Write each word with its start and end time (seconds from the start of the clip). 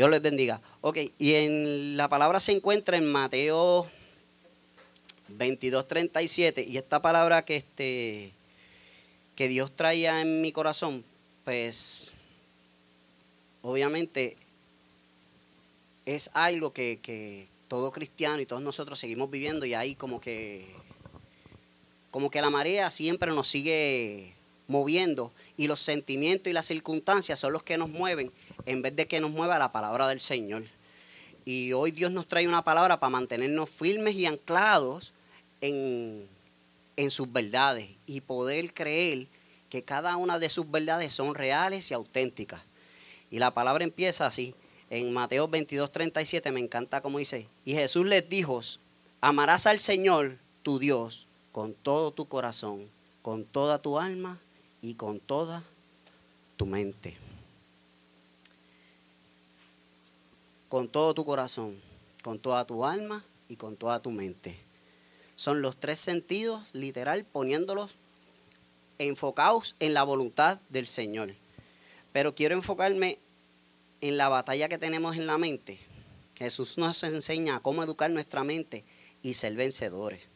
Dios 0.00 0.10
les 0.10 0.22
bendiga. 0.22 0.62
Ok, 0.80 0.96
y 1.18 1.34
en 1.34 1.98
la 1.98 2.08
palabra 2.08 2.40
se 2.40 2.52
encuentra 2.52 2.96
en 2.96 3.04
Mateo 3.04 3.86
22, 5.28 5.86
37. 5.86 6.64
Y 6.66 6.78
esta 6.78 7.02
palabra 7.02 7.44
que, 7.44 7.56
este, 7.56 8.32
que 9.36 9.46
Dios 9.48 9.76
traía 9.76 10.22
en 10.22 10.40
mi 10.40 10.52
corazón, 10.52 11.04
pues 11.44 12.14
obviamente 13.60 14.38
es 16.06 16.30
algo 16.32 16.72
que, 16.72 16.98
que 17.02 17.46
todo 17.68 17.90
cristiano 17.90 18.40
y 18.40 18.46
todos 18.46 18.62
nosotros 18.62 18.98
seguimos 18.98 19.30
viviendo 19.30 19.66
y 19.66 19.74
ahí 19.74 19.96
como 19.96 20.18
que 20.18 20.64
como 22.10 22.30
que 22.30 22.40
la 22.40 22.48
marea 22.48 22.90
siempre 22.90 23.32
nos 23.32 23.48
sigue 23.48 24.32
moviendo 24.66 25.30
y 25.58 25.66
los 25.66 25.82
sentimientos 25.82 26.50
y 26.50 26.54
las 26.54 26.64
circunstancias 26.64 27.38
son 27.38 27.52
los 27.52 27.64
que 27.64 27.76
nos 27.76 27.90
mueven 27.90 28.32
en 28.70 28.82
vez 28.82 28.94
de 28.94 29.08
que 29.08 29.18
nos 29.20 29.32
mueva 29.32 29.58
la 29.58 29.72
palabra 29.72 30.06
del 30.06 30.20
Señor. 30.20 30.62
Y 31.44 31.72
hoy 31.72 31.90
Dios 31.90 32.12
nos 32.12 32.28
trae 32.28 32.46
una 32.46 32.62
palabra 32.62 33.00
para 33.00 33.10
mantenernos 33.10 33.68
firmes 33.68 34.14
y 34.14 34.26
anclados 34.26 35.12
en, 35.60 36.28
en 36.96 37.10
sus 37.10 37.32
verdades 37.32 37.88
y 38.06 38.20
poder 38.20 38.72
creer 38.72 39.26
que 39.70 39.82
cada 39.82 40.16
una 40.16 40.38
de 40.38 40.48
sus 40.50 40.70
verdades 40.70 41.12
son 41.12 41.34
reales 41.34 41.90
y 41.90 41.94
auténticas. 41.94 42.60
Y 43.28 43.40
la 43.40 43.50
palabra 43.50 43.82
empieza 43.82 44.26
así. 44.26 44.54
En 44.88 45.12
Mateo 45.12 45.48
22, 45.48 45.90
37 45.90 46.52
me 46.52 46.60
encanta 46.60 47.00
como 47.00 47.18
dice, 47.18 47.48
y 47.64 47.74
Jesús 47.74 48.06
les 48.06 48.28
dijo, 48.28 48.60
amarás 49.20 49.66
al 49.66 49.80
Señor 49.80 50.36
tu 50.62 50.78
Dios 50.78 51.26
con 51.50 51.74
todo 51.74 52.12
tu 52.12 52.26
corazón, 52.26 52.88
con 53.22 53.44
toda 53.44 53.78
tu 53.78 53.98
alma 53.98 54.38
y 54.80 54.94
con 54.94 55.18
toda 55.18 55.64
tu 56.56 56.66
mente. 56.66 57.29
Con 60.70 60.88
todo 60.88 61.12
tu 61.12 61.26
corazón, 61.26 61.78
con 62.22 62.38
toda 62.38 62.64
tu 62.64 62.86
alma 62.86 63.22
y 63.48 63.56
con 63.56 63.76
toda 63.76 64.00
tu 64.00 64.12
mente. 64.12 64.56
Son 65.34 65.62
los 65.62 65.76
tres 65.76 65.98
sentidos, 65.98 66.62
literal, 66.72 67.24
poniéndolos 67.24 67.96
enfocados 68.98 69.74
en 69.80 69.94
la 69.94 70.04
voluntad 70.04 70.60
del 70.68 70.86
Señor. 70.86 71.34
Pero 72.12 72.34
quiero 72.34 72.54
enfocarme 72.54 73.18
en 74.00 74.16
la 74.16 74.28
batalla 74.28 74.68
que 74.68 74.78
tenemos 74.78 75.16
en 75.16 75.26
la 75.26 75.38
mente. 75.38 75.80
Jesús 76.38 76.78
nos 76.78 77.02
enseña 77.02 77.58
cómo 77.58 77.82
educar 77.82 78.08
nuestra 78.10 78.44
mente 78.44 78.84
y 79.24 79.34
ser 79.34 79.54
vencedores. 79.54 80.28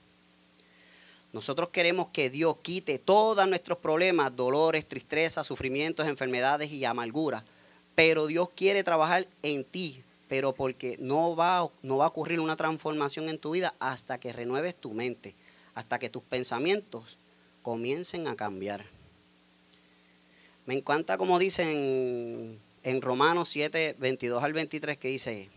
Nosotros 1.32 1.68
queremos 1.68 2.08
que 2.12 2.28
Dios 2.28 2.56
quite 2.60 2.98
todos 2.98 3.48
nuestros 3.48 3.78
problemas, 3.78 4.34
dolores, 4.34 4.86
tristezas, 4.86 5.46
sufrimientos, 5.46 6.08
enfermedades 6.08 6.72
y 6.72 6.84
amarguras. 6.84 7.44
Pero 7.94 8.26
Dios 8.26 8.50
quiere 8.54 8.82
trabajar 8.82 9.28
en 9.44 9.64
ti, 9.64 10.02
pero 10.28 10.54
porque 10.54 10.96
no 10.98 11.36
va, 11.36 11.68
no 11.82 11.98
va 11.98 12.06
a 12.06 12.08
ocurrir 12.08 12.40
una 12.40 12.56
transformación 12.56 13.28
en 13.28 13.38
tu 13.38 13.50
vida 13.50 13.74
hasta 13.78 14.18
que 14.18 14.32
renueves 14.32 14.74
tu 14.74 14.92
mente, 14.92 15.34
hasta 15.74 15.98
que 15.98 16.10
tus 16.10 16.22
pensamientos 16.22 17.18
comiencen 17.62 18.28
a 18.28 18.36
cambiar. 18.36 18.84
Me 20.66 20.74
encanta 20.74 21.18
como 21.18 21.38
dicen 21.38 22.58
en 22.82 23.02
Romanos 23.02 23.48
7, 23.50 23.96
22 23.98 24.42
al 24.42 24.52
23, 24.52 24.96
que 24.98 25.08
dice, 25.08 25.50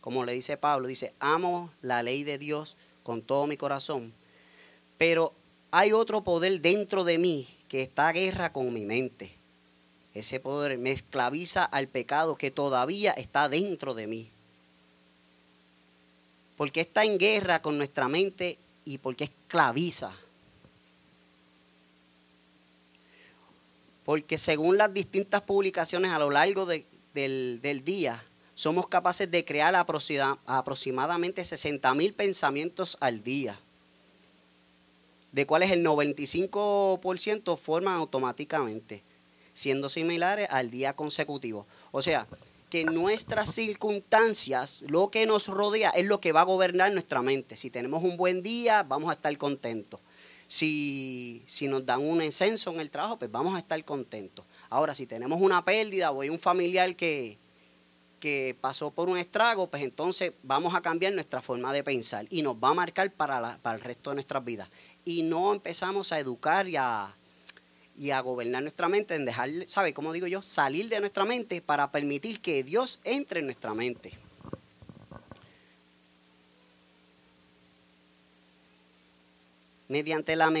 como 0.00 0.24
le 0.24 0.32
dice 0.32 0.56
Pablo, 0.56 0.88
dice, 0.88 1.12
amo 1.20 1.70
la 1.82 2.02
ley 2.02 2.24
de 2.24 2.38
Dios 2.38 2.76
con 3.02 3.22
todo 3.22 3.46
mi 3.46 3.56
corazón 3.56 4.12
pero 4.98 5.32
hay 5.70 5.92
otro 5.92 6.22
poder 6.22 6.60
dentro 6.60 7.04
de 7.04 7.16
mí 7.16 7.48
que 7.68 7.82
está 7.82 8.08
a 8.08 8.12
guerra 8.12 8.52
con 8.52 8.72
mi 8.72 8.84
mente. 8.84 9.30
Ese 10.18 10.40
poder 10.40 10.78
me 10.78 10.90
esclaviza 10.90 11.64
al 11.64 11.88
pecado 11.88 12.36
que 12.36 12.50
todavía 12.50 13.12
está 13.12 13.48
dentro 13.48 13.94
de 13.94 14.06
mí. 14.06 14.30
Porque 16.56 16.80
está 16.80 17.04
en 17.04 17.18
guerra 17.18 17.62
con 17.62 17.78
nuestra 17.78 18.08
mente 18.08 18.58
y 18.84 18.98
porque 18.98 19.24
esclaviza. 19.24 20.12
Porque 24.04 24.38
según 24.38 24.76
las 24.76 24.92
distintas 24.92 25.42
publicaciones 25.42 26.10
a 26.12 26.18
lo 26.18 26.30
largo 26.30 26.66
del, 26.66 26.84
del, 27.14 27.84
día, 27.84 28.22
somos 28.54 28.88
capaces 28.88 29.30
de 29.30 29.44
crear 29.44 29.74
aproximadamente 29.76 31.44
60 31.44 31.94
mil 31.94 32.12
pensamientos 32.14 32.96
al 33.00 33.22
día 33.22 33.58
de 35.32 35.46
cuales 35.46 35.70
el 35.70 35.84
95% 35.84 37.56
forman 37.56 37.94
automáticamente, 37.94 39.02
siendo 39.58 39.88
similares 39.88 40.46
al 40.50 40.70
día 40.70 40.94
consecutivo. 40.94 41.66
O 41.90 42.00
sea, 42.00 42.28
que 42.70 42.84
nuestras 42.84 43.52
circunstancias, 43.52 44.84
lo 44.88 45.10
que 45.10 45.26
nos 45.26 45.48
rodea, 45.48 45.90
es 45.90 46.06
lo 46.06 46.20
que 46.20 46.32
va 46.32 46.42
a 46.42 46.44
gobernar 46.44 46.92
nuestra 46.92 47.22
mente. 47.22 47.56
Si 47.56 47.68
tenemos 47.68 48.04
un 48.04 48.16
buen 48.16 48.42
día, 48.42 48.84
vamos 48.84 49.10
a 49.10 49.14
estar 49.14 49.36
contentos. 49.36 50.00
Si, 50.46 51.42
si 51.46 51.66
nos 51.66 51.84
dan 51.84 52.02
un 52.06 52.22
ascenso 52.22 52.70
en 52.70 52.80
el 52.80 52.90
trabajo, 52.90 53.18
pues 53.18 53.30
vamos 53.30 53.56
a 53.56 53.58
estar 53.58 53.82
contentos. 53.84 54.44
Ahora, 54.70 54.94
si 54.94 55.06
tenemos 55.06 55.40
una 55.40 55.64
pérdida 55.64 56.12
o 56.12 56.20
hay 56.20 56.30
un 56.30 56.38
familiar 56.38 56.94
que, 56.94 57.36
que 58.20 58.56
pasó 58.60 58.92
por 58.92 59.08
un 59.08 59.18
estrago, 59.18 59.66
pues 59.66 59.82
entonces 59.82 60.34
vamos 60.44 60.74
a 60.74 60.80
cambiar 60.82 61.12
nuestra 61.14 61.42
forma 61.42 61.72
de 61.72 61.82
pensar 61.82 62.26
y 62.30 62.42
nos 62.42 62.54
va 62.56 62.68
a 62.68 62.74
marcar 62.74 63.10
para, 63.10 63.58
para 63.58 63.76
el 63.76 63.82
resto 63.82 64.10
de 64.10 64.14
nuestras 64.14 64.44
vidas 64.44 64.68
y 65.04 65.24
no 65.24 65.52
empezamos 65.52 66.12
a 66.12 66.18
educar 66.18 66.68
y 66.68 66.76
a, 66.76 67.14
y 67.98 68.12
a 68.12 68.20
gobernar 68.20 68.62
nuestra 68.62 68.88
mente, 68.88 69.16
en 69.16 69.24
dejar, 69.24 69.50
¿sabe 69.66 69.92
cómo 69.92 70.12
digo 70.12 70.28
yo? 70.28 70.40
Salir 70.40 70.88
de 70.88 71.00
nuestra 71.00 71.24
mente 71.24 71.60
para 71.60 71.90
permitir 71.90 72.40
que 72.40 72.62
Dios 72.62 73.00
entre 73.02 73.40
en 73.40 73.46
nuestra 73.46 73.74
mente. 73.74 74.12
Mediante 79.88 80.36
la 80.36 80.52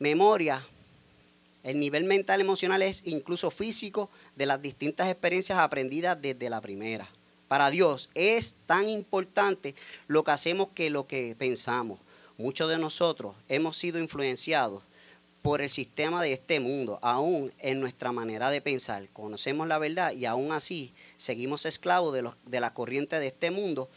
memoria, 0.00 0.64
el 1.62 1.78
nivel 1.78 2.04
mental 2.04 2.40
emocional 2.40 2.82
es 2.82 3.02
incluso 3.06 3.50
físico 3.52 4.10
de 4.34 4.46
las 4.46 4.60
distintas 4.60 5.08
experiencias 5.08 5.58
aprendidas 5.60 6.20
desde 6.20 6.50
la 6.50 6.60
primera. 6.60 7.06
Para 7.46 7.70
Dios 7.70 8.10
es 8.14 8.56
tan 8.66 8.88
importante 8.88 9.76
lo 10.08 10.24
que 10.24 10.30
hacemos 10.32 10.70
que 10.74 10.90
lo 10.90 11.06
que 11.06 11.36
pensamos. 11.38 12.00
Muchos 12.38 12.68
de 12.68 12.78
nosotros 12.78 13.36
hemos 13.48 13.76
sido 13.76 14.00
influenciados 14.00 14.82
por 15.42 15.60
el 15.60 15.68
sistema 15.68 16.22
de 16.22 16.32
este 16.32 16.60
mundo, 16.60 17.00
aún 17.02 17.52
en 17.58 17.80
nuestra 17.80 18.12
manera 18.12 18.50
de 18.50 18.60
pensar. 18.60 19.08
Conocemos 19.12 19.66
la 19.66 19.78
verdad 19.78 20.12
y 20.12 20.24
aún 20.24 20.52
así 20.52 20.94
seguimos 21.16 21.66
esclavos 21.66 22.14
de, 22.14 22.30
de 22.46 22.60
la 22.60 22.72
corriente 22.72 23.18
de 23.18 23.26
este 23.26 23.50
mundo 23.50 23.90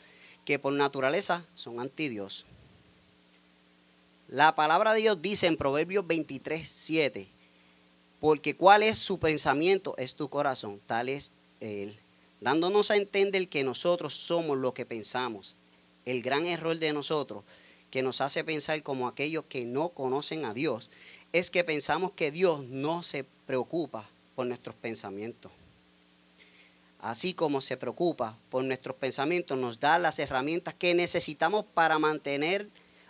que 0.44 0.57
por 0.57 0.73
naturaleza 0.73 1.45
son 1.53 1.79
anti 1.79 2.09
Dios. 2.09 2.45
La 4.28 4.55
palabra 4.55 4.94
de 4.94 5.01
Dios 5.01 5.22
dice 5.22 5.45
en 5.45 5.55
Proverbios 5.55 6.05
23, 6.07 6.67
7, 6.67 7.28
porque 8.19 8.55
cuál 8.55 8.81
es 8.81 8.97
su 8.97 9.19
pensamiento 9.19 9.94
es 9.97 10.16
tu 10.16 10.29
corazón, 10.29 10.81
tal 10.88 11.09
es 11.09 11.34
él, 11.59 11.95
dándonos 12.41 12.89
a 12.89 12.95
entender 12.95 13.47
que 13.50 13.63
nosotros 13.63 14.16
somos 14.16 14.57
lo 14.57 14.73
que 14.73 14.85
pensamos. 14.85 15.57
El 16.05 16.23
gran 16.23 16.47
error 16.47 16.78
de 16.78 16.91
nosotros 16.91 17.44
que 17.91 18.01
nos 18.01 18.19
hace 18.19 18.44
pensar 18.44 18.81
como 18.84 19.07
aquellos 19.07 19.45
que 19.45 19.63
no 19.63 19.89
conocen 19.89 20.44
a 20.45 20.53
Dios, 20.53 20.89
es 21.31 21.51
que 21.51 21.63
pensamos 21.63 22.11
que 22.11 22.31
Dios 22.31 22.63
no 22.65 23.03
se 23.03 23.25
preocupa 23.45 24.07
por 24.35 24.45
nuestros 24.45 24.75
pensamientos. 24.75 25.51
Así 26.99 27.33
como 27.33 27.61
se 27.61 27.77
preocupa 27.77 28.35
por 28.49 28.63
nuestros 28.63 28.95
pensamientos, 28.95 29.57
nos 29.57 29.79
da 29.79 29.99
las 29.99 30.17
herramientas 30.19 30.73
que 30.73 30.93
necesitamos 30.95 31.65
para 31.73 31.99
mantener 31.99 32.67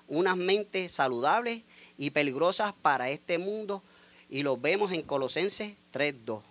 unas 0.07 0.35
mentes 0.35 0.91
saludables 0.91 1.61
y 1.97 2.09
peligrosas 2.09 2.73
para 2.81 3.09
este 3.09 3.37
mundo. 3.37 3.81
Y 4.29 4.43
lo 4.43 4.57
vemos 4.57 4.91
en 4.91 5.01
Colosenses 5.01 5.73
3.2. 5.93 6.41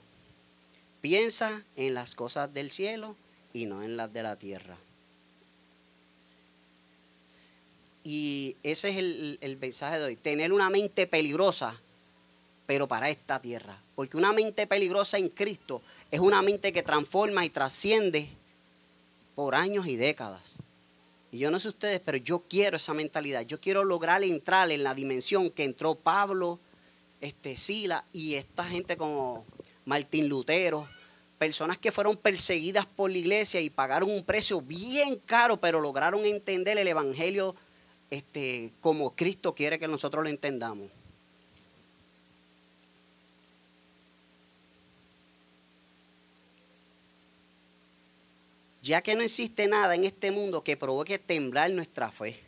Piensa 1.01 1.63
en 1.77 1.93
las 1.93 2.15
cosas 2.15 2.55
del 2.55 2.71
cielo 2.71 3.15
y 3.53 3.67
no 3.67 3.83
en 3.83 3.97
las 3.97 4.13
de 4.13 4.23
la 4.23 4.37
tierra. 4.37 4.79
Y 8.05 8.57
ese 8.63 8.91
es 8.91 8.97
el, 9.41 9.57
mensaje 9.59 9.99
de 9.99 10.05
hoy. 10.05 10.17
Tener 10.17 10.53
una 10.53 10.69
mente 10.69 11.07
peligrosa, 11.07 11.81
pero 12.67 12.87
para 12.87 13.09
esta 13.09 13.41
tierra. 13.41 13.81
Porque 13.97 14.19
una 14.19 14.33
mente 14.35 14.67
peligrosa 14.67 15.17
en 15.17 15.31
Cristo 15.31 15.81
es 16.11 16.21
una 16.21 16.43
mente 16.43 16.71
que 16.73 16.83
transforma 16.83 17.47
y 17.47 17.51
trasciende 17.51 18.29
por 19.35 19.55
años 19.55 19.87
y 19.87 19.97
décadas. 19.97 20.59
Y 21.33 21.39
yo 21.39 21.51
no 21.51 21.59
sé 21.59 21.71
ustedes, 21.71 22.01
pero 22.05 22.19
yo 22.19 22.45
quiero 22.49 22.77
esa 22.77 22.93
mentalidad. 22.93 23.41
Yo 23.41 23.59
quiero 23.59 23.85
lograr 23.85 24.23
entrar 24.23 24.71
en 24.71 24.85
la 24.85 24.95
dimensión 24.95 25.51
que 25.51 25.65
entró 25.65 25.95
Pablo, 25.95 26.61
este, 27.23 27.57
Sila 27.57 28.05
y 28.13 28.35
esta 28.35 28.65
gente 28.65 28.99
como 28.99 29.47
Martín 29.87 30.29
Lutero. 30.29 30.87
Personas 31.39 31.79
que 31.79 31.91
fueron 31.91 32.19
perseguidas 32.19 32.85
por 32.85 33.11
la 33.11 33.19
iglesia 33.19 33.61
y 33.63 33.71
pagaron 33.71 34.11
un 34.11 34.25
precio 34.25 34.61
bien 34.61 35.17
caro, 35.25 35.57
pero 35.57 35.81
lograron 35.81 36.25
entender 36.27 36.79
el 36.79 36.87
evangelio 36.87 37.57
este, 38.15 38.73
como 38.81 39.15
Cristo 39.15 39.55
quiere 39.55 39.79
que 39.79 39.89
nosotros 39.89 40.25
lo 40.25 40.31
entendamos. 40.31 40.91
ya 48.85 49.01
que 49.01 49.15
no 49.15 49.23
existe 49.23 49.67
nada 49.67 49.95
en 49.95 50.05
este 50.05 50.31
mundo 50.31 50.63
que 50.63 50.77
provoque 50.77 51.19
temblar 51.19 51.71
nuestra 51.71 52.11
fe. 52.11 52.39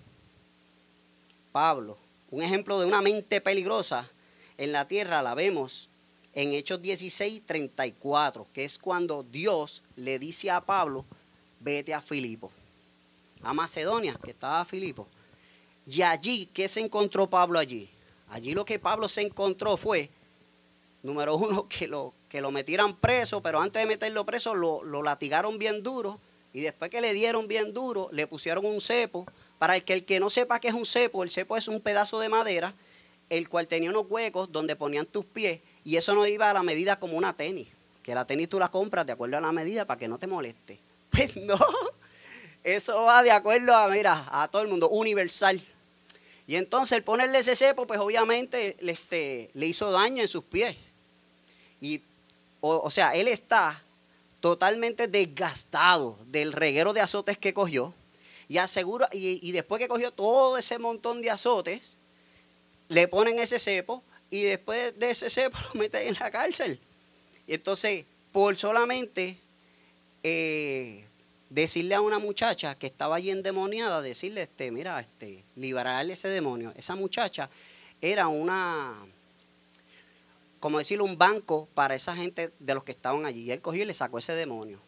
Pablo, 1.51 1.97
un 2.31 2.43
ejemplo 2.43 2.79
de 2.79 2.85
una 2.85 3.01
mente 3.01 3.41
peligrosa 3.41 4.07
en 4.59 4.71
la 4.71 4.87
tierra 4.87 5.23
la 5.23 5.35
vemos 5.35 5.89
en 6.35 6.53
Hechos 6.53 6.83
16, 6.83 7.47
34, 7.47 8.47
que 8.53 8.67
es 8.67 8.79
cuando 8.79 9.23
Dios 9.23 9.83
le 9.97 10.19
dice 10.19 10.51
a 10.51 10.61
Pablo, 10.61 11.07
vete 11.61 11.95
a 11.95 12.03
Filipo, 12.03 12.53
a 13.43 13.55
Macedonia, 13.55 14.15
que 14.23 14.33
estaba 14.33 14.63
Filipo. 14.67 15.09
Y 15.87 16.03
allí, 16.03 16.47
¿qué 16.53 16.69
se 16.69 16.81
encontró 16.81 17.29
Pablo 17.29 17.59
allí? 17.59 17.89
Allí 18.31 18.55
lo 18.55 18.65
que 18.65 18.79
Pablo 18.79 19.09
se 19.09 19.23
encontró 19.23 19.77
fue, 19.77 20.11
número 21.03 21.37
uno, 21.37 21.69
que 21.69 21.87
lo, 21.87 22.13
que 22.29 22.41
lo 22.41 22.51
metieran 22.51 22.97
preso, 22.97 23.41
pero 23.41 23.61
antes 23.61 23.81
de 23.81 23.87
meterlo 23.87 24.27
preso 24.27 24.55
lo, 24.55 24.83
lo 24.83 25.03
latigaron 25.03 25.59
bien 25.59 25.83
duro 25.83 26.19
y 26.53 26.61
después 26.61 26.91
que 26.91 27.01
le 27.01 27.13
dieron 27.13 27.49
bien 27.49 27.73
duro, 27.75 28.09
le 28.13 28.27
pusieron 28.27 28.65
un 28.65 28.81
cepo. 28.81 29.27
Para 29.59 29.77
el 29.77 29.85
que, 29.85 29.93
el 29.93 30.05
que 30.05 30.21
no 30.21 30.31
sepa 30.31 30.59
qué 30.59 30.69
es 30.69 30.75
un 30.75 30.87
cepo, 30.87 31.23
el 31.23 31.31
cepo 31.31 31.57
es 31.57 31.69
un 31.69 31.81
pedazo 31.81 32.19
de 32.19 32.29
madera, 32.29 32.75
el 33.31 33.49
cual 33.49 33.67
tenía 33.67 33.91
unos 33.91 34.07
huecos 34.09 34.51
donde 34.53 34.77
ponían 34.77 35.07
tus 35.07 35.25
pies 35.25 35.61
y 35.85 35.97
eso 35.97 36.15
no 36.15 36.27
iba 36.27 36.51
a 36.51 36.55
la 36.55 36.63
medida 36.63 36.99
como 36.99 37.17
una 37.17 37.33
tenis, 37.33 37.69
que 38.03 38.15
la 38.15 38.27
tenis 38.27 38.49
tú 38.49 38.59
la 38.59 38.71
compras 38.71 39.07
de 39.07 39.13
acuerdo 39.13 39.37
a 39.37 39.41
la 39.41 39.53
medida 39.53 39.85
para 39.85 39.99
que 39.99 40.09
no 40.09 40.19
te 40.19 40.27
moleste. 40.27 40.81
Pues 41.11 41.37
no, 41.37 41.57
eso 42.65 43.03
va 43.03 43.23
de 43.23 43.31
acuerdo 43.31 43.75
a, 43.75 43.89
mira, 43.89 44.27
a 44.31 44.49
todo 44.49 44.61
el 44.61 44.69
mundo, 44.69 44.89
universal. 44.89 45.63
Y 46.47 46.57
entonces 46.57 46.97
el 46.97 47.03
ponerle 47.03 47.39
ese 47.39 47.57
cepo, 47.57 47.87
pues 47.87 47.99
obviamente 47.99 48.77
este, 48.81 49.51
le 49.55 49.67
hizo 49.67 49.91
daño 49.91 50.23
en 50.23 50.29
sus 50.29 50.45
pies. 50.45 50.77
Y, 51.81 52.01
o, 52.61 52.91
sea, 52.91 53.15
él 53.15 53.29
está 53.29 53.81
totalmente 54.41 55.09
desgastado 55.09 56.17
del 56.27 56.53
reguero 56.53 56.93
de 56.93 57.01
azotes 57.01 57.37
que 57.37 57.53
cogió. 57.53 57.93
Y, 58.49 58.59
asegura, 58.59 59.09
y, 59.13 59.51
después 59.51 59.81
que 59.81 59.89
cogió 59.89 60.13
todo 60.13 60.57
ese 60.57 60.79
montón 60.79 61.21
de 61.21 61.31
azotes, 61.31 61.97
le 62.89 63.09
ponen 63.09 63.41
ese 63.41 63.59
cepo 63.59 64.05
y 64.31 64.43
después 64.43 64.97
de 64.99 65.11
ese 65.11 65.29
cepo 65.29 65.59
lo 65.75 65.81
meten 65.81 66.07
en 66.07 66.15
la 66.15 66.31
cárcel. 66.31 66.79
Y 67.49 67.55
entonces, 67.55 68.05
por 68.31 68.57
solamente 68.57 69.37
eh, 70.23 71.05
decirle 71.51 71.95
a 71.95 72.01
una 72.01 72.19
muchacha 72.19 72.75
que 72.77 72.87
estaba 72.87 73.17
allí 73.17 73.31
endemoniada, 73.31 74.03
decirle, 74.03 74.43
este, 74.43 74.71
mira, 74.71 75.01
este, 75.01 75.45
liberarle 75.55 76.15
ese 76.15 76.29
demonio. 76.29 76.73
Esa 76.77 76.95
muchacha 76.95 77.49
era 78.01 78.29
una, 78.29 78.95
como 80.61 80.79
decirlo, 80.79 81.05
un 81.05 81.19
banco 81.19 81.69
para 81.75 81.95
esa 81.95 82.17
gente 82.17 82.51
de 82.59 82.75
los 82.75 82.85
que 82.85 82.93
estaban 82.93 83.27
allí. 83.27 83.43
Y 83.43 83.51
él 83.53 83.61
cogió 83.61 83.83
y 83.83 83.87
le 83.87 83.95
sacó 83.95 84.19
ese 84.19 84.35
demonio. 84.35 84.79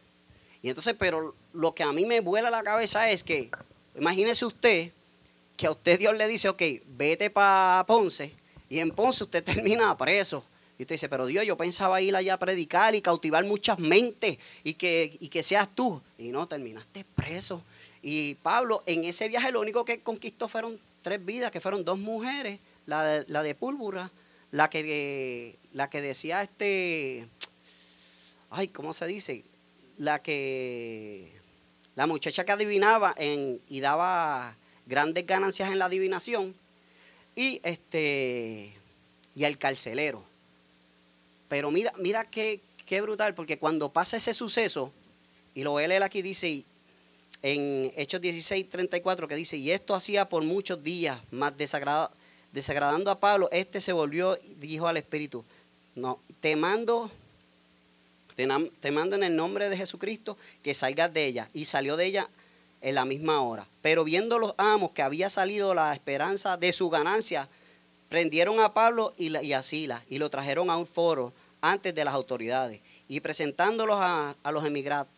Y 0.63 0.69
entonces, 0.69 0.97
pero 0.99 1.35
lo 1.53 1.75
que 1.75 1.85
a 1.85 1.93
mí 1.93 2.05
me 2.05 2.21
vuela 2.21 2.51
la 2.51 2.63
cabeza 2.63 3.11
es 3.11 3.23
que, 3.23 3.51
imagínese 3.97 4.45
usted 4.45 4.91
que 5.57 5.67
a 5.67 5.73
usted 5.73 5.99
Dios 5.99 6.17
le 6.17 6.29
dice, 6.29 6.49
ok, 6.49 6.63
vete 6.87 7.31
para 7.31 7.85
Ponce, 7.87 8.33
y 8.69 8.79
en 8.79 8.91
Ponce 8.91 9.25
usted 9.25 9.43
termina 9.45 9.97
preso. 9.97 10.45
Y 10.79 10.83
usted 10.83 10.95
dice, 10.95 11.09
pero 11.09 11.27
Dios, 11.27 11.45
yo 11.45 11.57
pensaba 11.57 12.01
ir 12.01 12.15
allá 12.15 12.35
a 12.35 12.39
predicar 12.39 12.95
y 12.95 13.03
cautivar 13.03 13.45
muchas 13.45 13.81
mentes 13.81 14.39
y 14.63 14.75
que, 14.75 15.17
y 15.19 15.29
que 15.29 15.43
seas 15.43 15.69
tú. 15.75 16.01
Y 16.19 16.29
no, 16.29 16.47
terminaste 16.47 17.05
preso. 17.17 17.63
Y 18.01 18.37
Pablo, 18.37 18.85
en 18.87 19.05
ese 19.05 19.29
viaje 19.29 19.51
lo 19.51 19.61
único 19.61 19.85
que 19.85 20.01
conquistó 20.01 20.49
fueron 20.49 20.79
tres 21.03 21.25
vidas, 21.25 21.51
que 21.51 21.61
fueron 21.61 21.85
dos 21.85 21.99
mujeres, 21.99 22.61
la 22.87 23.03
de, 23.03 23.25
la 23.29 23.43
la 24.53 24.71
que, 24.71 25.57
la 25.73 25.91
que 25.91 26.01
decía 26.01 26.43
este, 26.43 27.27
ay, 28.51 28.69
¿cómo 28.69 28.93
se 28.93 29.07
dice? 29.07 29.43
La 29.99 30.23
que, 30.23 31.33
la 31.97 32.07
muchacha 32.07 32.45
que 32.45 32.53
adivinaba 32.53 33.15
y 33.19 33.81
daba 33.81 34.55
grandes 34.87 35.27
ganancias 35.27 35.71
en 35.71 35.81
la 35.81 35.87
adivinación, 35.87 36.55
y 37.35 37.61
este, 37.63 38.73
y 39.35 39.45
el 39.45 39.59
carcelero. 39.59 40.28
Pero 41.49 41.71
mira, 41.71 41.93
mira 41.99 42.25
qué, 42.25 42.61
qué 42.87 43.01
brutal, 43.01 43.35
porque 43.35 43.59
cuando 43.59 43.93
pasa 43.93 44.17
ese 44.17 44.35
suceso, 44.35 44.93
y 45.55 45.63
lo 45.63 45.73
voy 45.73 45.85
a 45.85 45.89
leer 45.89 46.03
aquí, 46.03 46.23
dice 46.23 46.65
en 47.43 47.93
Hechos 47.97 48.21
16, 48.21 48.69
34, 48.69 49.29
que 49.29 49.37
dice, 49.37 49.57
y 49.57 49.71
esto 49.71 49.95
hacía 49.95 50.29
por 50.29 50.43
muchos 50.43 50.83
días, 50.83 51.19
más 51.31 51.55
desagradando 51.57 53.11
a 53.11 53.21
Pablo, 53.21 53.49
este 53.53 53.81
se 53.81 53.93
volvió 53.93 54.37
y 54.37 54.55
dijo 54.55 54.89
al 54.89 54.97
Espíritu, 54.97 55.45
no, 55.95 56.21
te 56.41 56.55
mando, 56.57 57.11
te, 58.37 58.91
mando 58.93 59.17
en 59.17 59.25
el 59.25 59.35
nombre 59.35 59.69
de 59.69 59.77
Jesucristo 59.77 60.37
que 60.63 60.75
salgas 60.75 61.13
de 61.13 61.27
ella. 61.27 61.49
Y 61.53 61.65
salió 61.65 61.97
de 61.97 62.07
ella 62.07 62.29
en 62.81 62.95
la 62.95 63.05
misma 63.05 63.43
hora. 63.43 63.67
Pero 63.83 64.05
viendo 64.05 64.39
los 64.39 64.55
amos 64.59 64.93
que 64.93 65.03
había 65.03 65.29
salido 65.29 65.75
la 65.75 65.93
esperanza 65.93 66.57
de 66.57 66.73
su 66.73 66.89
ganancia, 66.89 67.49
Prendieron 68.09 68.61
a 68.61 68.73
Pablo 68.73 69.13
y, 69.19 69.53
a 69.53 69.63
Sila 69.63 70.03
y 70.09 70.19
lo 70.19 70.31
trajeron 70.31 70.71
a 70.71 70.77
un 70.77 70.87
foro 70.87 71.33
antes 71.61 71.95
de 71.95 72.05
las 72.05 72.15
autoridades. 72.15 72.81
Y 73.07 73.21
presentándolos 73.21 73.99
a, 74.01 74.35
los 74.51 74.65
emigrados, 74.65 75.09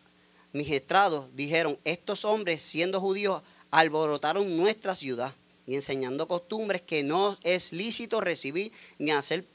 magistrados, 0.53 1.25
dijeron, 1.35 1.77
estos 1.85 2.25
hombres 2.25 2.61
siendo 2.61 2.99
judíos 2.99 3.41
alborotaron 3.69 4.57
nuestra 4.57 4.95
ciudad 4.95 5.33
y 5.65 5.75
enseñando 5.75 6.27
costumbres 6.27 6.81
que 6.81 7.03
no 7.03 7.37
es 7.43 7.71
lícito 7.71 8.19
recibir 8.19 8.71
ni 8.97 9.11
hacer, 9.11 9.45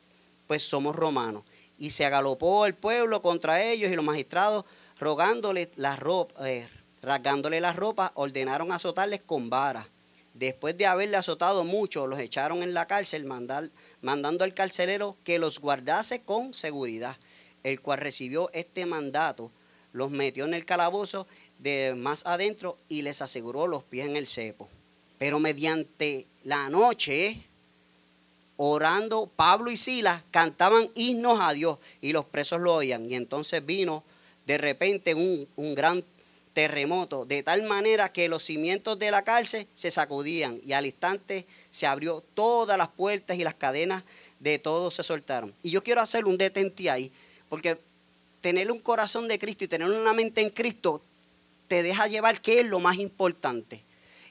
pues 0.46 0.62
somos 0.62 0.96
romanos. 0.96 1.42
Y 1.78 1.90
se 1.90 2.06
agalopó 2.06 2.64
el 2.64 2.74
pueblo 2.74 3.20
contra 3.20 3.62
ellos 3.62 3.90
y 3.90 3.96
los 3.96 4.04
magistrados 4.04 4.64
rogándole 4.98 5.70
la 5.76 5.96
ropa, 5.96 6.48
eh, 6.48 6.66
rasgándole 7.02 7.60
la 7.60 7.74
ropa, 7.74 8.12
ordenaron 8.14 8.72
azotarles 8.72 9.20
con 9.20 9.50
varas. 9.50 9.86
Después 10.38 10.76
de 10.76 10.84
haberle 10.84 11.16
azotado 11.16 11.64
mucho, 11.64 12.06
los 12.06 12.20
echaron 12.20 12.62
en 12.62 12.74
la 12.74 12.86
cárcel, 12.86 13.24
mandando 13.24 14.44
al 14.44 14.52
carcelero 14.52 15.16
que 15.24 15.38
los 15.38 15.60
guardase 15.60 16.20
con 16.20 16.52
seguridad, 16.52 17.16
el 17.62 17.80
cual 17.80 18.00
recibió 18.00 18.50
este 18.52 18.84
mandato, 18.84 19.50
los 19.94 20.10
metió 20.10 20.44
en 20.44 20.52
el 20.52 20.66
calabozo 20.66 21.26
de 21.58 21.94
más 21.94 22.26
adentro 22.26 22.76
y 22.86 23.00
les 23.00 23.22
aseguró 23.22 23.66
los 23.66 23.82
pies 23.84 24.04
en 24.04 24.16
el 24.16 24.26
cepo. 24.26 24.68
Pero 25.16 25.40
mediante 25.40 26.26
la 26.44 26.68
noche, 26.68 27.42
orando, 28.58 29.30
Pablo 29.34 29.70
y 29.70 29.78
Silas 29.78 30.20
cantaban 30.30 30.90
himnos 30.94 31.40
a 31.40 31.54
Dios 31.54 31.78
y 32.02 32.12
los 32.12 32.26
presos 32.26 32.60
lo 32.60 32.74
oían. 32.74 33.10
Y 33.10 33.14
entonces 33.14 33.64
vino 33.64 34.04
de 34.44 34.58
repente 34.58 35.14
un, 35.14 35.48
un 35.56 35.74
gran 35.74 36.04
terremoto, 36.56 37.26
de 37.26 37.42
tal 37.42 37.64
manera 37.64 38.10
que 38.10 38.30
los 38.30 38.42
cimientos 38.42 38.98
de 38.98 39.10
la 39.10 39.22
cárcel 39.22 39.66
se 39.74 39.90
sacudían 39.90 40.58
y 40.64 40.72
al 40.72 40.86
instante 40.86 41.44
se 41.70 41.86
abrió 41.86 42.24
todas 42.32 42.78
las 42.78 42.88
puertas 42.88 43.36
y 43.36 43.44
las 43.44 43.52
cadenas 43.52 44.04
de 44.40 44.58
todos 44.58 44.94
se 44.94 45.02
soltaron. 45.02 45.52
Y 45.62 45.68
yo 45.68 45.82
quiero 45.82 46.00
hacer 46.00 46.24
un 46.24 46.38
detente 46.38 46.88
ahí, 46.88 47.12
porque 47.50 47.76
tener 48.40 48.72
un 48.72 48.78
corazón 48.78 49.28
de 49.28 49.38
Cristo 49.38 49.64
y 49.64 49.68
tener 49.68 49.86
una 49.86 50.14
mente 50.14 50.40
en 50.40 50.48
Cristo 50.48 51.02
te 51.68 51.82
deja 51.82 52.06
llevar 52.06 52.40
qué 52.40 52.60
es 52.60 52.66
lo 52.66 52.80
más 52.80 52.96
importante. 52.96 53.82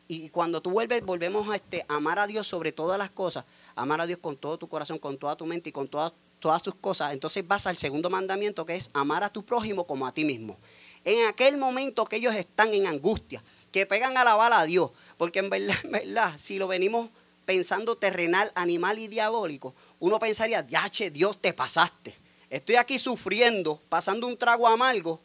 Y 0.07 0.29
cuando 0.29 0.61
tú 0.61 0.71
vuelves, 0.71 1.05
volvemos 1.05 1.47
a 1.47 1.57
este, 1.57 1.85
amar 1.87 2.17
a 2.17 2.25
Dios 2.25 2.47
sobre 2.47 2.71
todas 2.71 2.97
las 2.97 3.11
cosas, 3.11 3.45
amar 3.75 4.01
a 4.01 4.07
Dios 4.07 4.17
con 4.17 4.35
todo 4.35 4.57
tu 4.57 4.67
corazón, 4.67 4.97
con 4.97 5.19
toda 5.19 5.35
tu 5.35 5.45
mente 5.45 5.69
y 5.69 5.71
con 5.71 5.87
todas, 5.87 6.11
todas 6.39 6.63
tus 6.63 6.73
cosas, 6.73 7.13
entonces 7.13 7.47
vas 7.47 7.67
al 7.67 7.77
segundo 7.77 8.09
mandamiento 8.09 8.65
que 8.65 8.75
es 8.77 8.89
amar 8.93 9.23
a 9.23 9.29
tu 9.29 9.43
prójimo 9.43 9.85
como 9.85 10.07
a 10.07 10.11
ti 10.11 10.25
mismo 10.25 10.57
en 11.05 11.27
aquel 11.27 11.57
momento 11.57 12.05
que 12.05 12.17
ellos 12.17 12.35
están 12.35 12.73
en 12.73 12.87
angustia, 12.87 13.41
que 13.71 13.85
pegan 13.85 14.17
a 14.17 14.23
la 14.23 14.35
bala 14.35 14.59
a 14.59 14.65
Dios, 14.65 14.91
porque 15.17 15.39
en 15.39 15.49
verdad, 15.49 15.75
en 15.83 15.91
verdad, 15.91 16.33
si 16.37 16.57
lo 16.57 16.67
venimos 16.67 17.09
pensando 17.45 17.95
terrenal, 17.95 18.51
animal 18.55 18.97
y 18.97 19.07
diabólico, 19.07 19.75
uno 19.99 20.17
pensaría, 20.17 20.65
yache, 20.67 21.11
Dios 21.11 21.39
te 21.39 21.53
pasaste. 21.53 22.13
Estoy 22.49 22.77
aquí 22.77 22.97
sufriendo, 22.97 23.79
pasando 23.87 24.25
un 24.25 24.35
trago 24.35 24.67
amargo, 24.67 25.21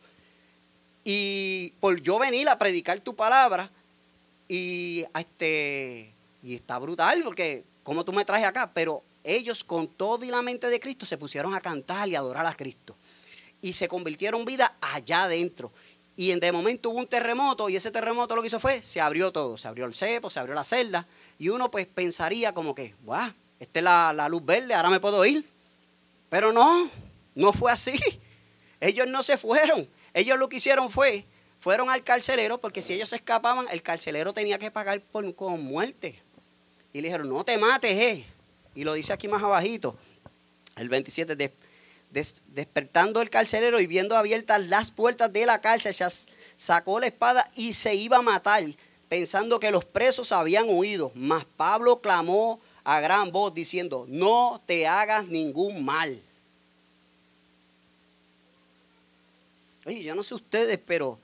y 1.02 1.70
por 1.80 2.00
yo 2.02 2.18
venir 2.18 2.48
a 2.50 2.58
predicar 2.58 3.00
tu 3.00 3.16
palabra, 3.16 3.70
y, 4.48 5.04
este, 5.18 6.12
y 6.42 6.56
está 6.56 6.78
brutal, 6.78 7.22
porque 7.22 7.64
como 7.82 8.04
tú 8.04 8.12
me 8.12 8.26
traes 8.26 8.44
acá, 8.44 8.70
pero 8.74 9.02
ellos 9.24 9.64
con 9.64 9.86
todo 9.86 10.24
y 10.24 10.28
la 10.28 10.42
mente 10.42 10.68
de 10.68 10.80
Cristo 10.80 11.06
se 11.06 11.16
pusieron 11.16 11.54
a 11.54 11.60
cantar 11.60 12.08
y 12.08 12.16
adorar 12.16 12.46
a 12.46 12.54
Cristo 12.54 12.96
y 13.62 13.72
se 13.72 13.88
convirtieron 13.88 14.44
vida 14.44 14.76
allá 14.80 15.24
adentro. 15.24 15.72
Y 16.16 16.34
de 16.38 16.52
momento 16.52 16.90
hubo 16.90 16.98
un 16.98 17.06
terremoto 17.06 17.68
y 17.68 17.76
ese 17.76 17.90
terremoto 17.90 18.36
lo 18.36 18.42
que 18.42 18.48
hizo 18.48 18.60
fue, 18.60 18.82
se 18.82 19.00
abrió 19.00 19.32
todo, 19.32 19.56
se 19.56 19.68
abrió 19.68 19.86
el 19.86 19.94
cepo, 19.94 20.28
se 20.28 20.38
abrió 20.38 20.54
la 20.54 20.64
celda 20.64 21.06
y 21.38 21.48
uno 21.48 21.70
pues 21.70 21.86
pensaría 21.86 22.52
como 22.52 22.74
que, 22.74 22.94
guau, 23.04 23.32
esta 23.58 23.78
es 23.78 23.84
la, 23.84 24.12
la 24.12 24.28
luz 24.28 24.44
verde, 24.44 24.74
ahora 24.74 24.90
me 24.90 25.00
puedo 25.00 25.24
ir. 25.24 25.44
Pero 26.28 26.52
no, 26.52 26.90
no 27.34 27.52
fue 27.52 27.72
así. 27.72 27.92
Ellos 28.80 29.06
no 29.08 29.22
se 29.22 29.36
fueron. 29.36 29.86
Ellos 30.14 30.38
lo 30.38 30.48
que 30.48 30.56
hicieron 30.56 30.90
fue, 30.90 31.24
fueron 31.60 31.90
al 31.90 32.02
carcelero 32.02 32.58
porque 32.58 32.82
si 32.82 32.94
ellos 32.94 33.10
se 33.10 33.16
escapaban, 33.16 33.66
el 33.70 33.82
carcelero 33.82 34.32
tenía 34.32 34.58
que 34.58 34.70
pagar 34.70 35.00
por, 35.00 35.34
con 35.34 35.62
muerte. 35.62 36.18
Y 36.92 37.00
le 37.00 37.08
dijeron, 37.08 37.28
no 37.28 37.44
te 37.44 37.56
mates, 37.58 37.92
eh. 37.92 38.24
Y 38.74 38.84
lo 38.84 38.94
dice 38.94 39.12
aquí 39.12 39.28
más 39.28 39.42
abajito, 39.42 39.96
el 40.76 40.88
27, 40.88 41.36
de, 41.36 41.52
despertando 42.10 43.20
el 43.20 43.30
carcelero 43.30 43.80
y 43.80 43.86
viendo 43.86 44.16
abiertas 44.16 44.66
las 44.66 44.90
puertas 44.90 45.32
de 45.32 45.46
la 45.46 45.60
cárcel, 45.60 45.94
sacó 46.56 47.00
la 47.00 47.06
espada 47.06 47.48
y 47.56 47.72
se 47.72 47.94
iba 47.94 48.18
a 48.18 48.22
matar, 48.22 48.64
pensando 49.08 49.60
que 49.60 49.70
los 49.70 49.84
presos 49.84 50.32
habían 50.32 50.66
huido. 50.68 51.12
Mas 51.14 51.44
Pablo 51.56 52.00
clamó 52.00 52.60
a 52.84 53.00
gran 53.00 53.30
voz 53.30 53.54
diciendo, 53.54 54.06
no 54.08 54.60
te 54.66 54.86
hagas 54.86 55.28
ningún 55.28 55.84
mal. 55.84 56.20
Oye, 59.86 60.02
yo 60.02 60.14
no 60.14 60.22
sé 60.22 60.34
ustedes, 60.34 60.78
pero 60.84 61.18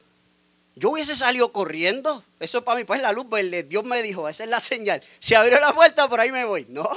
yo 0.74 0.90
hubiese 0.90 1.14
salido 1.14 1.52
corriendo. 1.52 2.22
Eso 2.38 2.64
para 2.64 2.78
mí, 2.78 2.84
pues 2.84 3.00
la 3.00 3.12
luz 3.12 3.28
verde. 3.28 3.62
Dios 3.62 3.84
me 3.84 4.02
dijo, 4.02 4.28
esa 4.28 4.44
es 4.44 4.50
la 4.50 4.60
señal. 4.60 5.02
Si 5.18 5.34
abrió 5.34 5.58
la 5.60 5.74
puerta, 5.74 6.08
por 6.08 6.20
ahí 6.20 6.30
me 6.30 6.44
voy. 6.44 6.66
No, 6.68 6.88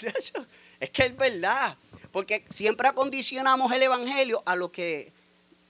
es 0.80 0.90
que 0.90 1.06
es 1.06 1.16
verdad. 1.16 1.76
Porque 2.12 2.44
siempre 2.48 2.88
acondicionamos 2.88 3.72
el 3.72 3.82
evangelio 3.82 4.42
a 4.46 4.56
lo 4.56 4.72
que, 4.72 5.12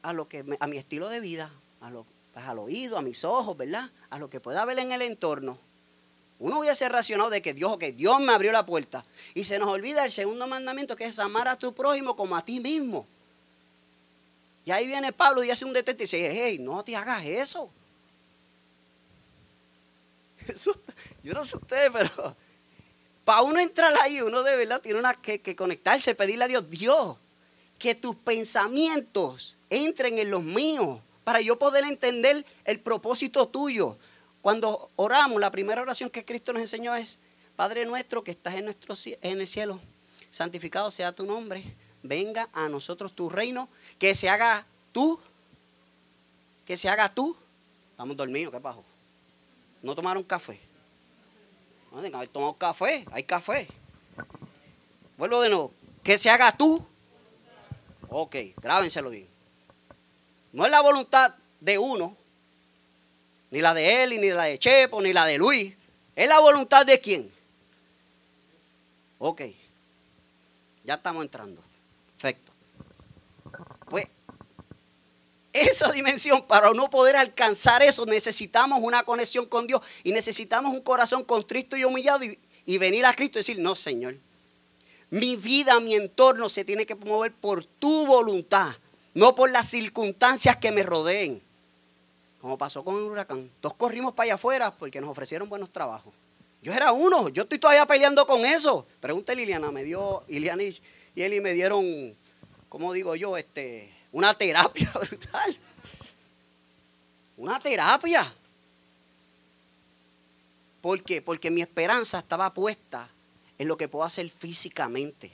a 0.02 0.12
lo 0.12 0.28
que, 0.28 0.44
a 0.58 0.66
mi 0.66 0.78
estilo 0.78 1.08
de 1.08 1.20
vida, 1.20 1.50
a 1.80 1.90
lo, 1.90 2.06
pues, 2.32 2.44
al 2.46 2.58
oído, 2.58 2.96
a 2.96 3.02
mis 3.02 3.24
ojos, 3.24 3.56
¿verdad? 3.56 3.90
A 4.08 4.18
lo 4.18 4.30
que 4.30 4.40
pueda 4.40 4.64
ver 4.64 4.78
en 4.78 4.92
el 4.92 5.02
entorno. 5.02 5.58
Uno 6.38 6.60
hubiese 6.60 6.88
racionado 6.88 7.28
de 7.28 7.42
que 7.42 7.52
Dios, 7.52 7.76
que 7.76 7.92
Dios 7.92 8.18
me 8.20 8.32
abrió 8.32 8.50
la 8.50 8.64
puerta. 8.64 9.04
Y 9.34 9.44
se 9.44 9.58
nos 9.58 9.68
olvida 9.68 10.04
el 10.04 10.10
segundo 10.10 10.46
mandamiento 10.46 10.96
que 10.96 11.04
es 11.04 11.18
amar 11.18 11.48
a 11.48 11.56
tu 11.56 11.74
prójimo 11.74 12.16
como 12.16 12.34
a 12.34 12.44
ti 12.44 12.60
mismo. 12.60 13.06
Y 14.64 14.70
ahí 14.70 14.86
viene 14.86 15.12
Pablo 15.12 15.44
y 15.44 15.50
hace 15.50 15.66
un 15.66 15.74
detente 15.74 16.04
y 16.04 16.06
dice, 16.06 16.30
hey, 16.32 16.58
no 16.58 16.82
te 16.82 16.96
hagas 16.96 17.24
eso. 17.26 17.70
eso 20.48 20.72
yo 21.22 21.34
no 21.34 21.44
sé 21.44 21.56
ustedes, 21.58 21.90
pero 21.92 22.36
para 23.30 23.42
uno 23.42 23.60
entrar 23.60 23.94
ahí, 24.02 24.20
uno 24.20 24.42
de 24.42 24.56
verdad 24.56 24.80
tiene 24.80 24.98
una, 24.98 25.14
que, 25.14 25.54
conectarse, 25.54 26.16
pedirle 26.16 26.46
a 26.46 26.48
Dios, 26.48 26.68
Dios, 26.68 27.16
que 27.78 27.94
tus 27.94 28.16
pensamientos 28.16 29.56
entren 29.68 30.18
en 30.18 30.32
los 30.32 30.42
míos 30.42 30.98
para 31.22 31.40
yo 31.40 31.56
poder 31.56 31.84
entender 31.84 32.44
el 32.64 32.80
propósito 32.80 33.46
tuyo. 33.46 33.96
Cuando 34.42 34.90
oramos, 34.96 35.40
la 35.40 35.52
primera 35.52 35.80
oración 35.80 36.10
que 36.10 36.24
Cristo 36.24 36.52
nos 36.52 36.62
enseñó 36.62 36.92
es, 36.96 37.20
Padre 37.54 37.86
nuestro 37.86 38.24
que 38.24 38.32
estás 38.32 38.56
en, 38.56 38.64
nuestro, 38.64 38.96
en 39.22 39.40
el 39.40 39.46
cielo, 39.46 39.78
santificado 40.28 40.90
sea 40.90 41.12
tu 41.12 41.24
nombre, 41.24 41.62
venga 42.02 42.48
a 42.52 42.68
nosotros 42.68 43.14
tu 43.14 43.30
reino, 43.30 43.68
que 44.00 44.16
se 44.16 44.28
haga 44.28 44.66
tú, 44.90 45.20
que 46.66 46.76
se 46.76 46.88
haga 46.88 47.08
tú. 47.08 47.36
Estamos 47.92 48.16
dormidos, 48.16 48.52
¿qué 48.52 48.58
pasó? 48.58 48.82
¿No 49.84 49.94
tomaron 49.94 50.24
café? 50.24 50.58
No 51.92 52.28
tomado 52.28 52.54
café, 52.54 53.04
hay 53.10 53.24
café. 53.24 53.66
Vuelvo 55.16 55.40
de 55.40 55.48
nuevo, 55.48 55.72
que 56.02 56.16
se 56.16 56.30
haga 56.30 56.52
tú. 56.52 56.86
Ok, 58.08 58.36
grábenselo 58.56 59.10
bien. 59.10 59.28
No 60.52 60.64
es 60.64 60.70
la 60.70 60.80
voluntad 60.80 61.34
de 61.60 61.78
uno, 61.78 62.16
ni 63.50 63.60
la 63.60 63.74
de 63.74 64.04
él, 64.04 64.20
ni 64.20 64.30
la 64.30 64.44
de 64.44 64.58
Chepo, 64.58 65.02
ni 65.02 65.12
la 65.12 65.26
de 65.26 65.38
Luis. 65.38 65.74
Es 66.16 66.28
la 66.28 66.38
voluntad 66.38 66.86
de 66.86 67.00
quién. 67.00 67.30
Ok, 69.18 69.42
ya 70.84 70.94
estamos 70.94 71.22
entrando. 71.22 71.62
Perfecto. 72.16 72.52
Pues 73.88 74.06
esa 75.60 75.90
dimensión, 75.92 76.46
para 76.46 76.70
no 76.72 76.90
poder 76.90 77.16
alcanzar 77.16 77.82
eso, 77.82 78.06
necesitamos 78.06 78.80
una 78.82 79.04
conexión 79.04 79.46
con 79.46 79.66
Dios 79.66 79.82
y 80.04 80.12
necesitamos 80.12 80.72
un 80.72 80.80
corazón 80.80 81.24
contristo 81.24 81.76
y 81.76 81.84
humillado 81.84 82.24
y, 82.24 82.38
y 82.66 82.78
venir 82.78 83.06
a 83.06 83.14
Cristo 83.14 83.38
y 83.38 83.40
decir, 83.40 83.58
no, 83.58 83.74
Señor, 83.74 84.16
mi 85.10 85.36
vida, 85.36 85.80
mi 85.80 85.94
entorno 85.96 86.48
se 86.48 86.64
tiene 86.64 86.86
que 86.86 86.94
mover 86.94 87.32
por 87.32 87.64
tu 87.64 88.06
voluntad, 88.06 88.72
no 89.14 89.34
por 89.34 89.50
las 89.50 89.68
circunstancias 89.68 90.56
que 90.56 90.70
me 90.70 90.82
rodeen. 90.82 91.42
Como 92.40 92.56
pasó 92.56 92.84
con 92.84 92.94
el 92.94 93.02
huracán. 93.02 93.50
Todos 93.60 93.74
corrimos 93.74 94.14
para 94.14 94.26
allá 94.26 94.34
afuera 94.36 94.70
porque 94.70 95.00
nos 95.00 95.10
ofrecieron 95.10 95.48
buenos 95.48 95.70
trabajos. 95.70 96.14
Yo 96.62 96.72
era 96.72 96.92
uno, 96.92 97.28
yo 97.28 97.42
estoy 97.42 97.58
todavía 97.58 97.86
peleando 97.86 98.26
con 98.26 98.44
eso. 98.44 98.86
Pregunta 99.00 99.34
Liliana, 99.34 99.70
me 99.70 99.82
dio, 99.82 100.22
Liliana 100.28 100.62
y 100.62 101.22
Eli 101.22 101.40
me 101.40 101.52
dieron, 101.52 102.16
¿cómo 102.68 102.92
digo 102.92 103.16
yo? 103.16 103.36
Este, 103.36 103.90
una 104.12 104.34
terapia 104.34 104.90
brutal. 105.00 105.56
Una 107.36 107.58
terapia. 107.58 108.34
¿Por 110.80 111.02
qué? 111.02 111.22
Porque 111.22 111.50
mi 111.50 111.62
esperanza 111.62 112.18
estaba 112.18 112.52
puesta 112.52 113.08
en 113.58 113.68
lo 113.68 113.76
que 113.76 113.88
puedo 113.88 114.04
hacer 114.04 114.28
físicamente, 114.30 115.30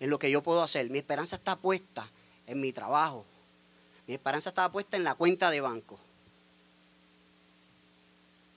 en 0.00 0.10
lo 0.10 0.18
que 0.18 0.30
yo 0.30 0.42
puedo 0.42 0.62
hacer. 0.62 0.88
Mi 0.90 0.98
esperanza 0.98 1.36
está 1.36 1.56
puesta 1.56 2.08
en 2.46 2.60
mi 2.60 2.72
trabajo. 2.72 3.24
Mi 4.06 4.14
esperanza 4.14 4.50
estaba 4.50 4.70
puesta 4.72 4.96
en 4.96 5.04
la 5.04 5.14
cuenta 5.14 5.50
de 5.50 5.60
banco. 5.60 5.98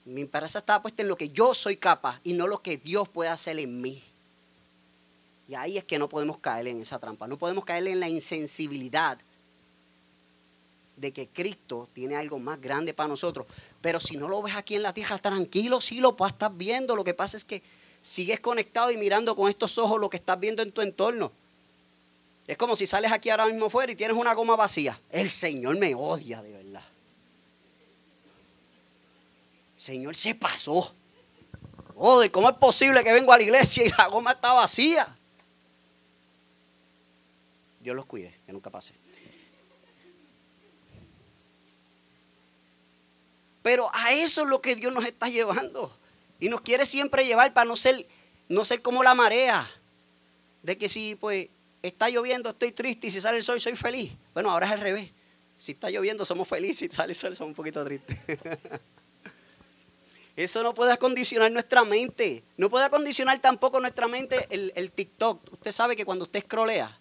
Mi 0.04 0.22
esperanza 0.22 0.60
estaba 0.60 0.82
puesta 0.82 1.02
en 1.02 1.08
lo 1.08 1.16
que 1.16 1.28
yo 1.28 1.54
soy 1.54 1.76
capaz 1.76 2.20
y 2.24 2.32
no 2.32 2.46
lo 2.46 2.62
que 2.62 2.76
Dios 2.76 3.08
puede 3.08 3.30
hacer 3.30 3.58
en 3.58 3.80
mí. 3.80 4.02
Y 5.48 5.54
ahí 5.54 5.76
es 5.76 5.84
que 5.84 5.98
no 5.98 6.08
podemos 6.08 6.38
caer 6.38 6.68
en 6.68 6.80
esa 6.80 6.98
trampa. 6.98 7.28
No 7.28 7.36
podemos 7.36 7.64
caer 7.64 7.86
en 7.88 8.00
la 8.00 8.08
insensibilidad 8.08 9.18
de 11.02 11.12
que 11.12 11.26
Cristo 11.26 11.88
tiene 11.92 12.14
algo 12.14 12.38
más 12.38 12.60
grande 12.60 12.94
para 12.94 13.08
nosotros. 13.08 13.48
Pero 13.80 13.98
si 13.98 14.16
no 14.16 14.28
lo 14.28 14.40
ves 14.40 14.54
aquí 14.54 14.76
en 14.76 14.84
la 14.84 14.94
tierra, 14.94 15.18
tranquilo, 15.18 15.80
sí 15.80 16.00
lo 16.00 16.16
estás 16.24 16.56
viendo. 16.56 16.94
Lo 16.94 17.02
que 17.02 17.12
pasa 17.12 17.36
es 17.36 17.44
que 17.44 17.60
sigues 18.00 18.38
conectado 18.38 18.92
y 18.92 18.96
mirando 18.96 19.34
con 19.34 19.48
estos 19.48 19.76
ojos 19.78 20.00
lo 20.00 20.08
que 20.08 20.16
estás 20.16 20.38
viendo 20.38 20.62
en 20.62 20.70
tu 20.70 20.80
entorno. 20.80 21.32
Es 22.46 22.56
como 22.56 22.76
si 22.76 22.86
sales 22.86 23.10
aquí 23.10 23.30
ahora 23.30 23.46
mismo 23.46 23.68
fuera 23.68 23.90
y 23.90 23.96
tienes 23.96 24.16
una 24.16 24.32
goma 24.32 24.54
vacía. 24.54 24.98
El 25.10 25.28
Señor 25.28 25.76
me 25.76 25.92
odia, 25.92 26.40
de 26.40 26.52
verdad. 26.52 26.84
El 29.74 29.82
Señor 29.82 30.14
se 30.14 30.36
pasó. 30.36 30.94
Joder, 31.96 32.30
¿cómo 32.30 32.48
es 32.48 32.56
posible 32.56 33.02
que 33.02 33.12
vengo 33.12 33.32
a 33.32 33.38
la 33.38 33.42
iglesia 33.42 33.84
y 33.84 33.88
la 33.88 34.06
goma 34.06 34.32
está 34.32 34.52
vacía? 34.52 35.08
Dios 37.80 37.96
los 37.96 38.06
cuide, 38.06 38.32
que 38.46 38.52
nunca 38.52 38.70
pase. 38.70 39.01
Pero 43.62 43.90
a 43.94 44.12
eso 44.12 44.42
es 44.42 44.48
lo 44.48 44.60
que 44.60 44.76
Dios 44.76 44.92
nos 44.92 45.04
está 45.04 45.28
llevando. 45.28 45.96
Y 46.40 46.48
nos 46.48 46.60
quiere 46.60 46.84
siempre 46.86 47.24
llevar 47.24 47.52
para 47.52 47.64
no 47.64 47.76
ser, 47.76 48.06
no 48.48 48.64
ser 48.64 48.82
como 48.82 49.02
la 49.02 49.14
marea. 49.14 49.68
De 50.62 50.76
que 50.76 50.88
si 50.88 51.14
pues 51.14 51.48
está 51.82 52.08
lloviendo 52.08 52.50
estoy 52.50 52.72
triste 52.72 53.06
y 53.06 53.10
si 53.10 53.20
sale 53.20 53.38
el 53.38 53.44
sol 53.44 53.60
soy 53.60 53.76
feliz. 53.76 54.12
Bueno, 54.34 54.50
ahora 54.50 54.66
es 54.66 54.72
al 54.72 54.80
revés. 54.80 55.10
Si 55.58 55.72
está 55.72 55.90
lloviendo 55.90 56.24
somos 56.24 56.48
felices 56.48 56.90
si 56.90 56.96
sale 56.96 57.12
el 57.12 57.18
sol 57.18 57.34
somos 57.34 57.50
un 57.50 57.54
poquito 57.54 57.84
tristes. 57.84 58.18
Eso 60.36 60.62
no 60.62 60.72
puede 60.72 60.92
acondicionar 60.92 61.52
nuestra 61.52 61.84
mente. 61.84 62.42
No 62.56 62.70
puede 62.70 62.86
acondicionar 62.86 63.38
tampoco 63.40 63.80
nuestra 63.80 64.08
mente 64.08 64.46
el, 64.50 64.72
el 64.74 64.90
TikTok. 64.90 65.52
Usted 65.52 65.72
sabe 65.72 65.94
que 65.94 66.04
cuando 66.04 66.24
usted 66.24 66.42
scrollea, 66.42 66.98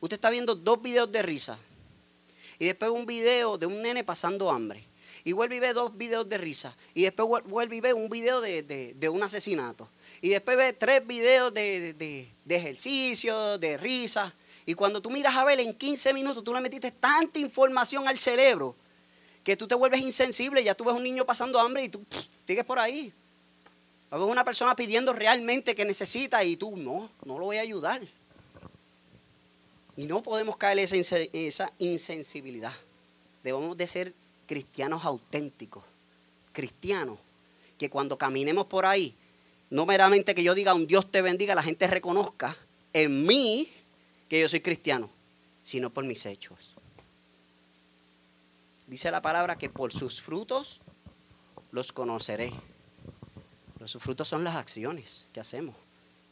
Usted 0.00 0.16
está 0.16 0.30
viendo 0.30 0.54
dos 0.54 0.80
videos 0.80 1.10
de 1.10 1.22
risa. 1.22 1.58
Y 2.58 2.66
después 2.66 2.90
un 2.90 3.06
video 3.06 3.58
de 3.58 3.66
un 3.66 3.82
nene 3.82 4.04
pasando 4.04 4.50
hambre. 4.50 4.82
Y 5.26 5.32
vuelve 5.32 5.56
y 5.56 5.58
ve 5.58 5.72
dos 5.72 5.98
videos 5.98 6.28
de 6.28 6.38
risa. 6.38 6.76
Y 6.94 7.02
después 7.02 7.42
vuelve 7.46 7.74
y 7.74 7.80
ve 7.80 7.92
un 7.92 8.08
video 8.08 8.40
de, 8.40 9.08
un 9.10 9.24
asesinato. 9.24 9.88
Y 10.20 10.28
después 10.28 10.56
ve 10.56 10.72
tres 10.72 11.04
videos 11.04 11.52
de, 11.52 11.94
de, 11.94 12.56
ejercicio, 12.56 13.58
de 13.58 13.76
risa. 13.76 14.32
Y 14.66 14.74
cuando 14.74 15.02
tú 15.02 15.10
miras 15.10 15.34
a 15.34 15.44
ver 15.44 15.58
en 15.58 15.74
15 15.74 16.14
minutos, 16.14 16.44
tú 16.44 16.54
le 16.54 16.60
metiste 16.60 16.92
tanta 16.92 17.40
información 17.40 18.06
al 18.06 18.20
cerebro 18.20 18.76
que 19.42 19.56
tú 19.56 19.66
te 19.66 19.74
vuelves 19.74 20.00
insensible. 20.00 20.62
Ya 20.62 20.76
tú 20.76 20.84
ves 20.84 20.94
un 20.94 21.02
niño 21.02 21.26
pasando 21.26 21.58
hambre 21.58 21.82
y 21.82 21.88
tú 21.88 22.06
sigues 22.46 22.64
por 22.64 22.78
ahí. 22.78 23.12
Ves 24.12 24.20
una 24.20 24.44
persona 24.44 24.76
pidiendo 24.76 25.12
realmente 25.12 25.74
que 25.74 25.84
necesita 25.84 26.44
y 26.44 26.56
tú 26.56 26.76
no, 26.76 27.10
no 27.24 27.36
lo 27.40 27.46
voy 27.46 27.56
a 27.56 27.62
ayudar. 27.62 28.00
Y 29.96 30.04
no 30.04 30.22
podemos 30.22 30.56
caer 30.56 30.78
en 30.78 31.28
esa, 31.32 31.72
insensibilidad. 31.80 32.72
Debemos 33.42 33.76
de 33.76 33.88
ser 33.88 34.14
cristianos 34.46 35.04
auténticos. 35.04 35.84
Cristianos 36.52 37.18
que 37.78 37.90
cuando 37.90 38.16
caminemos 38.16 38.66
por 38.66 38.86
ahí, 38.86 39.14
no 39.70 39.84
meramente 39.84 40.34
que 40.34 40.42
yo 40.42 40.54
diga 40.54 40.74
un 40.74 40.86
Dios 40.86 41.10
te 41.10 41.22
bendiga, 41.22 41.54
la 41.54 41.62
gente 41.62 41.86
reconozca 41.86 42.56
en 42.92 43.26
mí 43.26 43.68
que 44.28 44.40
yo 44.40 44.48
soy 44.48 44.60
cristiano, 44.60 45.10
sino 45.62 45.90
por 45.90 46.04
mis 46.04 46.24
hechos. 46.24 46.74
Dice 48.86 49.10
la 49.10 49.20
palabra 49.20 49.58
que 49.58 49.68
por 49.68 49.92
sus 49.92 50.22
frutos 50.22 50.80
los 51.72 51.92
conoceré. 51.92 52.52
Los 53.80 53.92
frutos 54.00 54.28
son 54.28 54.44
las 54.44 54.56
acciones 54.56 55.26
que 55.32 55.40
hacemos 55.40 55.74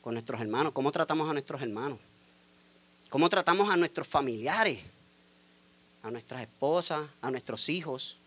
con 0.00 0.14
nuestros 0.14 0.40
hermanos, 0.40 0.72
cómo 0.72 0.92
tratamos 0.92 1.28
a 1.28 1.32
nuestros 1.32 1.60
hermanos. 1.62 1.98
¿Cómo 3.10 3.28
tratamos 3.28 3.70
a 3.70 3.76
nuestros 3.76 4.08
familiares? 4.08 4.80
A 6.04 6.12
nuestras 6.12 6.42
esposas, 6.42 7.04
a 7.20 7.30
nuestros 7.32 7.68
hijos. 7.68 8.18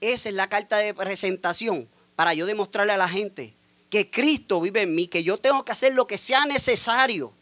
Esa 0.00 0.28
es 0.28 0.34
la 0.36 0.48
carta 0.48 0.76
de 0.76 0.94
presentación 0.94 1.88
para 2.14 2.34
yo 2.34 2.46
demostrarle 2.46 2.92
a 2.92 2.96
la 2.96 3.08
gente 3.08 3.54
que 3.90 4.08
Cristo 4.10 4.60
vive 4.60 4.82
en 4.82 4.94
mí, 4.94 5.08
que 5.08 5.24
yo 5.24 5.36
tengo 5.38 5.64
que 5.64 5.72
hacer 5.72 5.94
lo 5.94 6.06
que 6.06 6.16
sea 6.18 6.46
necesario 6.46 7.32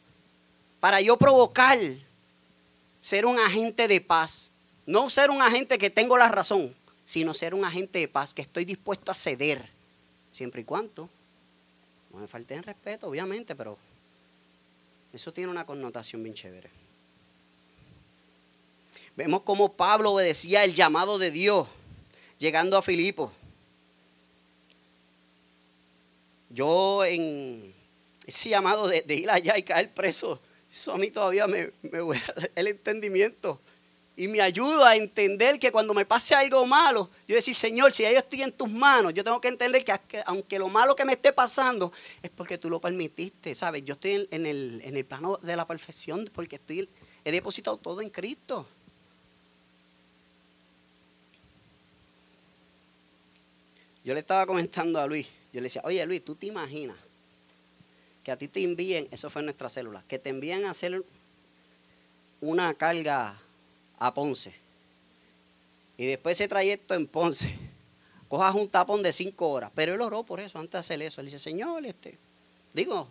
para 0.80 1.00
yo 1.00 1.16
provocar 1.16 1.78
ser 3.00 3.26
un 3.26 3.38
agente 3.38 3.86
de 3.86 4.00
paz. 4.00 4.50
No 4.86 5.10
ser 5.10 5.30
un 5.30 5.42
agente 5.42 5.78
que 5.78 5.90
tengo 5.90 6.16
la 6.18 6.28
razón, 6.28 6.74
sino 7.04 7.34
ser 7.34 7.54
un 7.54 7.64
agente 7.64 7.98
de 8.00 8.08
paz, 8.08 8.34
que 8.34 8.42
estoy 8.42 8.64
dispuesto 8.64 9.12
a 9.12 9.14
ceder, 9.14 9.64
siempre 10.32 10.62
y 10.62 10.64
cuando 10.64 11.08
no 12.12 12.18
me 12.18 12.26
falten 12.26 12.62
respeto, 12.62 13.06
obviamente, 13.06 13.54
pero 13.54 13.78
eso 15.12 15.32
tiene 15.32 15.50
una 15.50 15.64
connotación 15.64 16.22
bien 16.22 16.34
chévere. 16.34 16.70
Vemos 19.16 19.42
cómo 19.42 19.72
Pablo 19.72 20.12
obedecía 20.12 20.64
el 20.64 20.74
llamado 20.74 21.18
de 21.18 21.30
Dios 21.30 21.66
llegando 22.38 22.76
a 22.76 22.82
Filipo. 22.82 23.32
Yo 26.48 27.04
en 27.04 27.72
ese 28.26 28.50
llamado 28.50 28.88
de, 28.88 29.04
ir 29.08 29.30
allá 29.30 29.56
y 29.58 29.62
caer 29.62 29.92
preso, 29.92 30.40
eso 30.70 30.92
a 30.92 30.98
mí 30.98 31.10
todavía 31.10 31.46
me, 31.46 31.70
me 31.82 32.00
el 32.54 32.66
entendimiento 32.66 33.60
y 34.20 34.28
me 34.28 34.42
ayuda 34.42 34.90
a 34.90 34.96
entender 34.96 35.58
que 35.58 35.72
cuando 35.72 35.94
me 35.94 36.04
pase 36.04 36.34
algo 36.34 36.66
malo, 36.66 37.08
yo 37.26 37.34
decir, 37.34 37.54
Señor, 37.54 37.90
si 37.90 38.02
yo 38.02 38.10
estoy 38.10 38.42
en 38.42 38.52
tus 38.52 38.68
manos, 38.68 39.14
yo 39.14 39.24
tengo 39.24 39.40
que 39.40 39.48
entender 39.48 39.82
que 39.82 39.94
aunque 40.26 40.58
lo 40.58 40.68
malo 40.68 40.94
que 40.94 41.06
me 41.06 41.14
esté 41.14 41.32
pasando 41.32 41.90
es 42.22 42.30
porque 42.30 42.58
tú 42.58 42.68
lo 42.68 42.80
permitiste, 42.80 43.54
¿sabes? 43.54 43.82
Yo 43.84 43.94
estoy 43.94 44.28
en, 44.30 44.44
el, 44.44 44.82
en 44.84 44.96
el 44.96 45.04
plano 45.06 45.38
de 45.38 45.56
la 45.56 45.66
perfección 45.66 46.28
porque 46.34 46.56
estoy, 46.56 46.86
he 47.24 47.32
depositado 47.32 47.78
todo 47.78 48.02
en 48.02 48.10
Cristo. 48.10 48.66
Yo 54.04 54.14
le 54.14 54.20
estaba 54.20 54.46
comentando 54.46 54.98
a 55.00 55.06
Luis, 55.06 55.28
yo 55.52 55.60
le 55.60 55.64
decía, 55.64 55.82
oye 55.84 56.04
Luis, 56.06 56.24
¿tú 56.24 56.34
te 56.34 56.46
imaginas 56.46 56.96
que 58.24 58.32
a 58.32 58.36
ti 58.36 58.48
te 58.48 58.62
envíen, 58.62 59.08
eso 59.10 59.30
fue 59.30 59.40
en 59.40 59.46
nuestra 59.46 59.68
célula, 59.68 60.02
que 60.08 60.18
te 60.18 60.30
envíen 60.30 60.64
a 60.64 60.70
hacer 60.70 61.02
una 62.40 62.74
carga 62.74 63.36
a 63.98 64.14
Ponce 64.14 64.54
y 66.00 66.06
después 66.06 66.38
ese 66.38 66.48
trayecto 66.48 66.94
en 66.94 67.06
Ponce, 67.06 67.54
cojas 68.28 68.54
un 68.54 68.70
tapón 68.70 69.02
de 69.02 69.12
cinco 69.12 69.50
horas, 69.50 69.70
pero 69.74 69.92
él 69.92 70.00
oró 70.00 70.22
por 70.22 70.40
eso 70.40 70.58
antes 70.58 70.72
de 70.72 70.78
hacer 70.78 71.02
eso, 71.02 71.20
él 71.20 71.26
dice, 71.26 71.38
Señor, 71.38 71.84
este, 71.84 72.16
digo, 72.72 73.06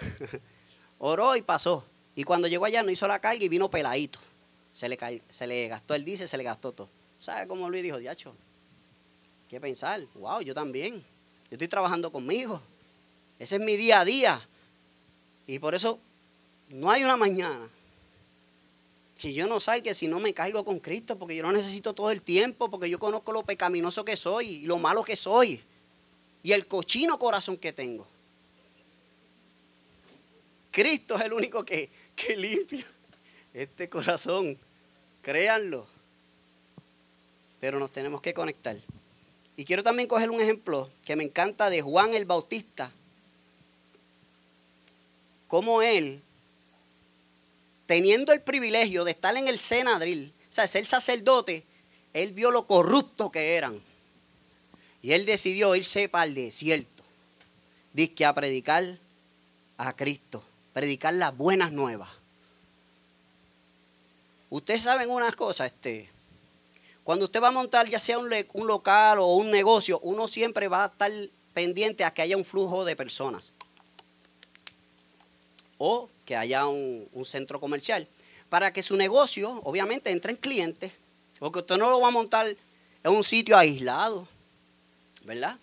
oró 0.98 1.36
y 1.36 1.42
pasó, 1.42 1.84
y 2.16 2.24
cuando 2.24 2.48
llegó 2.48 2.64
allá 2.64 2.82
no 2.82 2.90
hizo 2.90 3.06
la 3.06 3.20
carga 3.20 3.44
y 3.44 3.48
vino 3.48 3.70
peladito, 3.70 4.18
se 4.72 4.88
le, 4.88 4.98
se 5.28 5.46
le 5.46 5.68
gastó 5.68 5.94
el 5.94 6.04
dice, 6.04 6.26
se 6.26 6.36
le 6.36 6.42
gastó 6.42 6.72
todo. 6.72 6.88
¿Sabe 7.20 7.46
cómo 7.46 7.70
Luis 7.70 7.84
dijo, 7.84 7.98
diacho? 7.98 8.34
¿Qué 9.50 9.60
pensar? 9.60 10.00
Wow, 10.14 10.42
yo 10.42 10.54
también. 10.54 10.94
Yo 10.94 11.56
estoy 11.56 11.66
trabajando 11.66 12.12
conmigo. 12.12 12.62
Ese 13.36 13.56
es 13.56 13.60
mi 13.60 13.76
día 13.76 13.98
a 13.98 14.04
día. 14.04 14.48
Y 15.48 15.58
por 15.58 15.74
eso 15.74 15.98
no 16.68 16.88
hay 16.88 17.02
una 17.02 17.16
mañana 17.16 17.68
que 19.18 19.34
yo 19.34 19.48
no 19.48 19.58
salga 19.58 19.92
si 19.92 20.06
no 20.06 20.20
me 20.20 20.32
caigo 20.32 20.64
con 20.64 20.78
Cristo, 20.78 21.18
porque 21.18 21.34
yo 21.34 21.42
no 21.42 21.50
necesito 21.50 21.92
todo 21.94 22.12
el 22.12 22.22
tiempo, 22.22 22.70
porque 22.70 22.88
yo 22.88 23.00
conozco 23.00 23.32
lo 23.32 23.42
pecaminoso 23.42 24.04
que 24.04 24.16
soy 24.16 24.46
y 24.46 24.66
lo 24.66 24.78
malo 24.78 25.02
que 25.02 25.16
soy 25.16 25.60
y 26.44 26.52
el 26.52 26.68
cochino 26.68 27.18
corazón 27.18 27.56
que 27.56 27.72
tengo. 27.72 28.06
Cristo 30.70 31.16
es 31.16 31.22
el 31.22 31.32
único 31.32 31.64
que, 31.64 31.90
que 32.14 32.36
limpia 32.36 32.86
este 33.52 33.88
corazón, 33.88 34.56
créanlo. 35.22 35.88
Pero 37.58 37.80
nos 37.80 37.90
tenemos 37.90 38.22
que 38.22 38.32
conectar. 38.32 38.76
Y 39.60 39.66
quiero 39.66 39.82
también 39.82 40.08
coger 40.08 40.30
un 40.30 40.40
ejemplo 40.40 40.88
que 41.04 41.16
me 41.16 41.24
encanta 41.24 41.68
de 41.68 41.82
Juan 41.82 42.14
el 42.14 42.24
Bautista. 42.24 42.90
Cómo 45.48 45.82
él, 45.82 46.22
teniendo 47.84 48.32
el 48.32 48.40
privilegio 48.40 49.04
de 49.04 49.10
estar 49.10 49.36
en 49.36 49.48
el 49.48 49.58
Senadril, 49.58 50.32
o 50.48 50.50
sea, 50.50 50.66
ser 50.66 50.86
sacerdote, 50.86 51.62
él 52.14 52.32
vio 52.32 52.50
lo 52.50 52.66
corrupto 52.66 53.30
que 53.30 53.56
eran. 53.56 53.78
Y 55.02 55.12
él 55.12 55.26
decidió 55.26 55.76
irse 55.76 56.08
para 56.08 56.24
el 56.24 56.34
desierto. 56.34 57.04
Dice 57.92 58.24
a 58.24 58.32
predicar 58.32 58.96
a 59.76 59.94
Cristo, 59.94 60.42
predicar 60.72 61.12
las 61.12 61.36
buenas 61.36 61.70
nuevas. 61.70 62.08
Ustedes 64.48 64.80
saben 64.80 65.10
una 65.10 65.30
cosa, 65.32 65.66
este, 65.66 66.08
cuando 67.04 67.24
usted 67.24 67.42
va 67.42 67.48
a 67.48 67.52
montar 67.52 67.88
ya 67.88 67.98
sea 67.98 68.18
un, 68.18 68.30
local 68.66 69.18
o 69.18 69.36
un 69.36 69.50
negocio, 69.50 69.98
uno 70.00 70.28
siempre 70.28 70.68
va 70.68 70.84
a 70.84 70.86
estar 70.86 71.10
pendiente 71.54 72.04
a 72.04 72.12
que 72.12 72.22
haya 72.22 72.36
un 72.36 72.44
flujo 72.44 72.84
de 72.84 72.96
personas. 72.96 73.52
O 75.78 76.08
que 76.26 76.36
haya 76.36 76.66
un, 76.66 77.08
centro 77.24 77.58
comercial. 77.58 78.06
Para 78.48 78.72
que 78.72 78.82
su 78.82 78.96
negocio, 78.96 79.60
obviamente, 79.64 80.10
entre 80.10 80.32
en 80.32 80.38
clientes. 80.38 80.92
Porque 81.38 81.60
usted 81.60 81.78
no 81.78 81.90
lo 81.90 82.00
va 82.00 82.08
a 82.08 82.12
montar 82.12 82.46
en 82.46 83.12
un 83.12 83.24
sitio 83.24 83.56
aislado. 83.56 84.28
¿Verdad? 85.24 85.56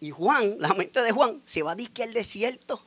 Y 0.00 0.10
Juan, 0.10 0.56
la 0.58 0.72
mente 0.72 1.02
de 1.02 1.12
Juan, 1.12 1.42
se 1.44 1.62
va 1.62 1.72
a 1.72 1.76
disque 1.76 2.02
al 2.02 2.14
desierto. 2.14 2.80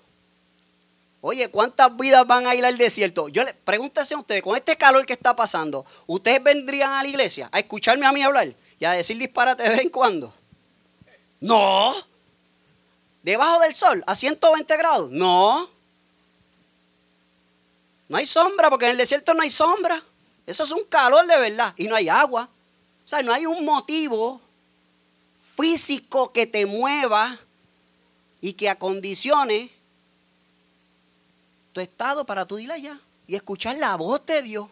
Oye, 1.25 1.47
¿cuántas 1.47 1.95
vidas 1.95 2.27
van 2.27 2.45
a 2.47 2.53
ir 2.53 2.65
al 2.65 2.77
desierto? 2.77 3.29
Yo 3.29 3.45
le 3.45 3.53
pregúntese 3.53 4.13
a 4.13 4.17
ustedes, 4.17 4.43
con 4.43 4.57
este 4.57 4.75
calor 4.75 5.05
que 5.05 5.13
está 5.13 5.33
pasando, 5.33 5.85
¿ustedes 6.05 6.43
vendrían 6.43 6.91
a 6.91 7.01
la 7.01 7.07
iglesia 7.07 7.47
a 7.49 7.59
escucharme 7.59 8.05
a 8.05 8.11
mí 8.11 8.21
hablar 8.21 8.53
y 8.77 8.83
a 8.83 8.91
decir 8.91 9.17
disparate 9.17 9.63
de 9.63 9.69
vez 9.69 9.79
en 9.79 9.89
cuando? 9.89 10.33
No. 11.39 11.95
¿Debajo 13.21 13.61
del 13.61 13.73
sol 13.73 14.03
a 14.05 14.15
120 14.15 14.75
grados? 14.75 15.11
No. 15.11 15.69
No 18.09 18.17
hay 18.17 18.25
sombra, 18.25 18.69
porque 18.69 18.87
en 18.87 18.91
el 18.91 18.97
desierto 18.97 19.33
no 19.33 19.43
hay 19.43 19.49
sombra. 19.49 20.03
Eso 20.45 20.65
es 20.65 20.71
un 20.71 20.83
calor 20.83 21.25
de 21.25 21.37
verdad. 21.37 21.73
Y 21.77 21.87
no 21.87 21.95
hay 21.95 22.09
agua. 22.09 22.49
O 23.05 23.07
sea, 23.07 23.23
no 23.23 23.31
hay 23.31 23.45
un 23.45 23.63
motivo 23.63 24.41
físico 25.55 26.33
que 26.33 26.47
te 26.47 26.65
mueva 26.65 27.39
y 28.41 28.51
que 28.51 28.69
acondicione 28.69 29.69
tu 31.73 31.81
estado 31.81 32.25
para 32.25 32.45
tú 32.45 32.59
ir 32.59 32.71
allá 32.71 32.97
y 33.27 33.35
escuchar 33.35 33.77
la 33.77 33.95
voz 33.95 34.25
de 34.25 34.41
Dios. 34.41 34.69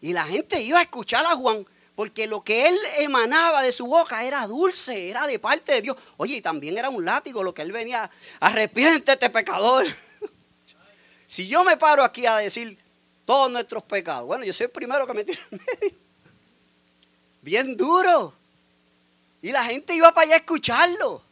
Y 0.00 0.12
la 0.12 0.24
gente 0.24 0.60
iba 0.60 0.80
a 0.80 0.82
escuchar 0.82 1.24
a 1.26 1.36
Juan 1.36 1.64
porque 1.94 2.26
lo 2.26 2.42
que 2.42 2.66
él 2.66 2.76
emanaba 2.98 3.62
de 3.62 3.70
su 3.70 3.86
boca 3.86 4.24
era 4.24 4.46
dulce, 4.46 5.10
era 5.10 5.26
de 5.26 5.38
parte 5.38 5.72
de 5.72 5.82
Dios. 5.82 5.96
Oye, 6.16 6.36
y 6.36 6.40
también 6.40 6.76
era 6.76 6.88
un 6.88 7.04
látigo 7.04 7.44
lo 7.44 7.52
que 7.52 7.62
él 7.62 7.70
venía, 7.70 8.10
arrepiéntete 8.40 9.30
pecador. 9.30 9.86
si 11.26 11.46
yo 11.46 11.62
me 11.64 11.76
paro 11.76 12.02
aquí 12.02 12.26
a 12.26 12.38
decir 12.38 12.78
todos 13.26 13.52
nuestros 13.52 13.82
pecados, 13.84 14.26
bueno, 14.26 14.44
yo 14.44 14.52
soy 14.52 14.64
el 14.64 14.70
primero 14.70 15.06
que 15.06 15.14
me 15.14 15.24
tira 15.24 15.42
medio. 15.50 15.96
Bien 17.42 17.76
duro. 17.76 18.34
Y 19.42 19.52
la 19.52 19.64
gente 19.64 19.94
iba 19.94 20.12
para 20.12 20.26
allá 20.26 20.34
a 20.34 20.38
escucharlo. 20.38 21.22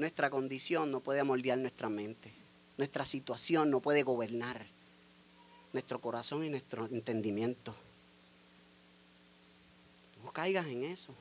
Nuestra 0.00 0.30
condición 0.30 0.90
no 0.90 1.00
puede 1.00 1.22
moldear 1.22 1.58
nuestra 1.58 1.90
mente. 1.90 2.32
Nuestra 2.78 3.04
situación 3.04 3.70
no 3.70 3.80
puede 3.80 4.02
gobernar 4.02 4.66
nuestro 5.74 6.00
corazón 6.00 6.42
y 6.42 6.48
nuestro 6.48 6.86
entendimiento. 6.86 7.74
No 10.24 10.32
caigas 10.32 10.66
en 10.66 10.84
eso. 10.84 11.14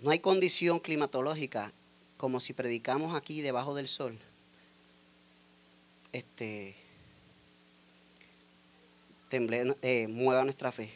No 0.00 0.10
hay 0.10 0.18
condición 0.18 0.80
climatológica 0.80 1.72
como 2.16 2.40
si 2.40 2.52
predicamos 2.52 3.14
aquí 3.14 3.42
debajo 3.42 3.74
del 3.74 3.88
sol. 3.88 4.18
Este, 6.12 6.74
temble, 9.28 9.76
eh, 9.82 10.06
mueva 10.08 10.44
nuestra 10.44 10.72
fe. 10.72 10.90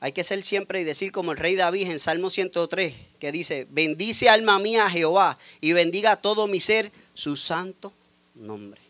Hay 0.00 0.12
que 0.12 0.22
ser 0.22 0.42
siempre 0.44 0.80
y 0.80 0.84
decir 0.84 1.10
como 1.10 1.32
el 1.32 1.38
rey 1.38 1.56
David 1.56 1.90
en 1.90 1.98
Salmo 1.98 2.30
103, 2.30 2.94
que 3.18 3.32
dice, 3.32 3.66
bendice 3.70 4.28
alma 4.28 4.58
mía 4.58 4.86
a 4.86 4.90
Jehová 4.90 5.38
y 5.60 5.72
bendiga 5.72 6.12
a 6.12 6.16
todo 6.20 6.46
mi 6.46 6.60
ser 6.60 6.92
su 7.14 7.36
santo 7.36 7.92
nombre. 8.34 8.80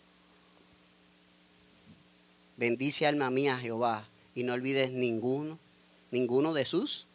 Bendice 2.59 3.07
alma 3.07 3.31
mía 3.31 3.55
a 3.55 3.59
Jehová 3.59 4.07
y 4.35 4.43
no 4.43 4.53
olvides 4.53 4.91
ninguno, 4.91 5.59
ninguno 6.11 6.53
de 6.53 6.67
sus. 6.67 7.07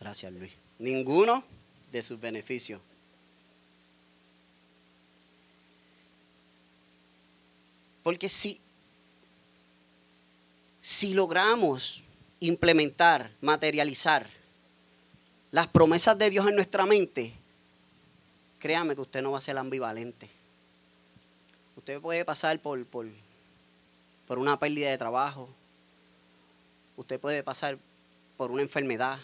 Gracias 0.00 0.32
Luis. 0.32 0.52
Ninguno 0.78 1.44
de 1.92 2.02
sus 2.02 2.20
beneficios. 2.20 2.80
Porque 8.04 8.28
si, 8.28 8.60
si 10.80 11.14
logramos 11.14 12.04
implementar, 12.38 13.32
materializar 13.40 14.28
las 15.50 15.66
promesas 15.68 16.16
de 16.18 16.28
Dios 16.28 16.46
en 16.46 16.54
nuestra 16.54 16.84
mente, 16.84 17.32
créame 18.60 18.94
que 18.94 19.00
usted 19.00 19.22
no 19.22 19.32
va 19.32 19.38
a 19.38 19.40
ser 19.40 19.56
ambivalente. 19.56 20.28
Usted 21.76 21.98
puede 22.00 22.24
pasar 22.26 22.60
por, 22.60 22.84
por, 22.84 23.06
por 24.26 24.38
una 24.38 24.58
pérdida 24.58 24.90
de 24.90 24.98
trabajo. 24.98 25.48
Usted 26.96 27.18
puede 27.18 27.42
pasar 27.42 27.78
por 28.36 28.50
una 28.50 28.62
enfermedad. 28.62 29.18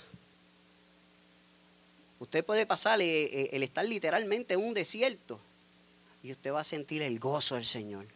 Usted 2.18 2.44
puede 2.44 2.64
pasar 2.64 3.02
eh, 3.02 3.24
eh, 3.24 3.50
el 3.52 3.62
estar 3.62 3.84
literalmente 3.84 4.54
en 4.54 4.60
un 4.60 4.72
desierto 4.72 5.38
y 6.22 6.32
usted 6.32 6.52
va 6.52 6.60
a 6.60 6.64
sentir 6.64 7.02
el 7.02 7.18
gozo 7.18 7.56
del 7.56 7.66
Señor. 7.66 8.06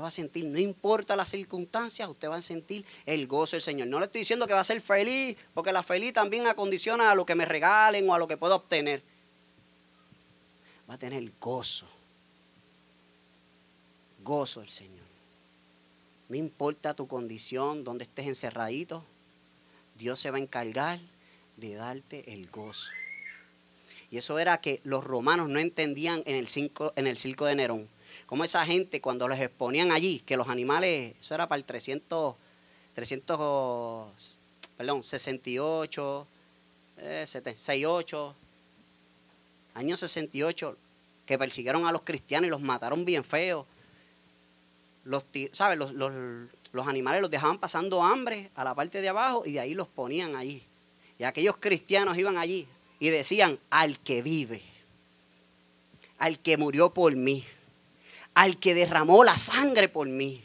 Va 0.00 0.08
a 0.08 0.12
sentir, 0.12 0.44
no 0.44 0.58
importa 0.58 1.16
las 1.16 1.30
circunstancias, 1.30 2.08
usted 2.08 2.28
va 2.28 2.36
a 2.36 2.42
sentir 2.42 2.84
el 3.06 3.26
gozo 3.26 3.56
del 3.56 3.62
Señor. 3.62 3.88
No 3.88 3.98
le 3.98 4.06
estoy 4.06 4.20
diciendo 4.20 4.46
que 4.46 4.54
va 4.54 4.60
a 4.60 4.64
ser 4.64 4.80
feliz, 4.80 5.36
porque 5.54 5.72
la 5.72 5.82
feliz 5.82 6.12
también 6.12 6.46
acondiciona 6.46 7.10
a 7.10 7.14
lo 7.14 7.26
que 7.26 7.34
me 7.34 7.44
regalen 7.44 8.08
o 8.08 8.14
a 8.14 8.18
lo 8.18 8.28
que 8.28 8.36
puedo 8.36 8.54
obtener. 8.54 9.02
Va 10.88 10.94
a 10.94 10.98
tener 10.98 11.30
gozo. 11.40 11.86
Gozo 14.22 14.60
del 14.60 14.70
Señor. 14.70 15.06
No 16.28 16.36
importa 16.36 16.94
tu 16.94 17.08
condición, 17.08 17.84
donde 17.84 18.04
estés 18.04 18.26
encerradito, 18.26 19.04
Dios 19.96 20.18
se 20.18 20.30
va 20.30 20.36
a 20.36 20.40
encargar 20.40 20.98
de 21.56 21.74
darte 21.74 22.32
el 22.32 22.48
gozo. 22.50 22.90
Y 24.10 24.18
eso 24.18 24.38
era 24.38 24.60
que 24.60 24.80
los 24.84 25.04
romanos 25.04 25.48
no 25.48 25.58
entendían 25.58 26.22
en 26.24 26.36
el, 26.36 26.48
circo, 26.48 26.92
en 26.96 27.06
el 27.06 27.18
circo 27.18 27.44
de 27.46 27.54
Nerón. 27.54 27.88
Como 28.28 28.44
esa 28.44 28.66
gente 28.66 29.00
cuando 29.00 29.26
los 29.26 29.38
exponían 29.38 29.90
allí, 29.90 30.20
que 30.20 30.36
los 30.36 30.48
animales, 30.48 31.14
eso 31.18 31.34
era 31.34 31.48
para 31.48 31.58
el 31.58 31.64
300, 31.64 32.34
300 32.94 34.38
perdón, 34.76 35.02
68, 35.02 36.26
eh, 36.98 37.24
68, 37.26 38.34
año 39.72 39.96
68, 39.96 40.76
que 41.24 41.38
persiguieron 41.38 41.86
a 41.86 41.90
los 41.90 42.02
cristianos 42.02 42.48
y 42.48 42.50
los 42.50 42.60
mataron 42.60 43.06
bien 43.06 43.24
feos. 43.24 43.64
Los, 45.04 45.24
¿sabes? 45.52 45.78
Los, 45.78 45.94
los, 45.94 46.12
los 46.72 46.86
animales 46.86 47.22
los 47.22 47.30
dejaban 47.30 47.56
pasando 47.56 48.02
hambre 48.02 48.50
a 48.54 48.62
la 48.62 48.74
parte 48.74 49.00
de 49.00 49.08
abajo 49.08 49.44
y 49.46 49.52
de 49.52 49.60
ahí 49.60 49.72
los 49.72 49.88
ponían 49.88 50.36
allí. 50.36 50.62
Y 51.18 51.24
aquellos 51.24 51.56
cristianos 51.56 52.18
iban 52.18 52.36
allí 52.36 52.68
y 53.00 53.08
decían, 53.08 53.58
al 53.70 53.98
que 53.98 54.20
vive, 54.20 54.60
al 56.18 56.38
que 56.38 56.58
murió 56.58 56.92
por 56.92 57.16
mí, 57.16 57.42
al 58.34 58.58
que 58.58 58.74
derramó 58.74 59.24
la 59.24 59.36
sangre 59.36 59.88
por 59.88 60.06
mí. 60.06 60.44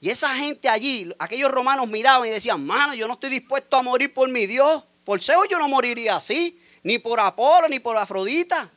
Y 0.00 0.10
esa 0.10 0.34
gente 0.34 0.68
allí, 0.68 1.12
aquellos 1.18 1.50
romanos 1.50 1.88
miraban 1.88 2.26
y 2.26 2.30
decían, 2.30 2.66
mano, 2.66 2.94
yo 2.94 3.06
no 3.06 3.14
estoy 3.14 3.30
dispuesto 3.30 3.76
a 3.76 3.82
morir 3.82 4.12
por 4.12 4.28
mi 4.28 4.46
Dios. 4.46 4.82
Por 5.04 5.22
Zeus 5.22 5.46
yo 5.48 5.58
no 5.60 5.68
moriría 5.68 6.16
así, 6.16 6.58
ni 6.82 6.98
por 6.98 7.20
Apolo, 7.20 7.68
ni 7.68 7.78
por 7.78 7.96
Afrodita. 7.96 8.68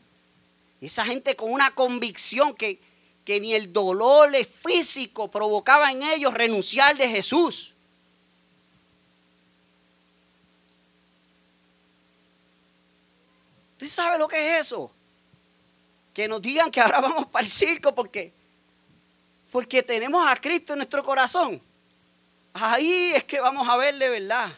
Esa 0.79 1.03
gente 1.03 1.35
con 1.35 1.51
una 1.51 1.71
convicción 1.71 2.53
que, 2.53 2.79
que 3.23 3.39
ni 3.39 3.55
el 3.55 3.73
dolor 3.73 4.35
físico 4.45 5.31
provocaba 5.31 5.91
en 5.91 6.03
ellos 6.03 6.31
renunciar 6.33 6.95
de 6.95 7.09
Jesús. 7.09 7.73
¿Usted 13.73 13.87
sabe 13.87 14.19
lo 14.19 14.27
que 14.27 14.37
es 14.37 14.67
eso? 14.67 14.91
Que 16.15 16.27
nos 16.27 16.41
digan 16.41 16.71
que 16.71 16.81
ahora 16.81 16.99
vamos 17.01 17.27
para 17.27 17.45
el 17.45 17.51
circo 17.51 17.93
porque, 17.93 18.33
porque 19.51 19.83
tenemos 19.83 20.25
a 20.27 20.35
Cristo 20.37 20.73
en 20.73 20.79
nuestro 20.79 21.03
corazón. 21.03 21.61
Ahí 22.53 23.11
es 23.13 23.23
que 23.25 23.39
vamos 23.39 23.67
a 23.69 23.77
ver 23.77 23.95
de 23.99 24.09
verdad. 24.09 24.51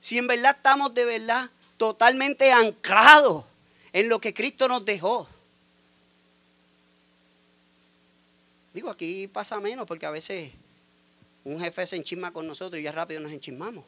Si 0.00 0.18
en 0.18 0.26
verdad 0.26 0.56
estamos 0.56 0.92
de 0.92 1.06
verdad 1.06 1.48
totalmente 1.78 2.52
anclados 2.52 3.44
en 3.92 4.08
lo 4.08 4.20
que 4.20 4.34
Cristo 4.34 4.68
nos 4.68 4.84
dejó. 4.84 5.28
Digo, 8.74 8.90
aquí 8.90 9.28
pasa 9.28 9.60
menos 9.60 9.86
porque 9.86 10.04
a 10.04 10.10
veces 10.10 10.50
un 11.44 11.60
jefe 11.60 11.86
se 11.86 11.96
enchisma 11.96 12.32
con 12.32 12.46
nosotros 12.46 12.80
y 12.80 12.82
ya 12.82 12.90
rápido 12.90 13.20
nos 13.20 13.30
enchismamos. 13.30 13.84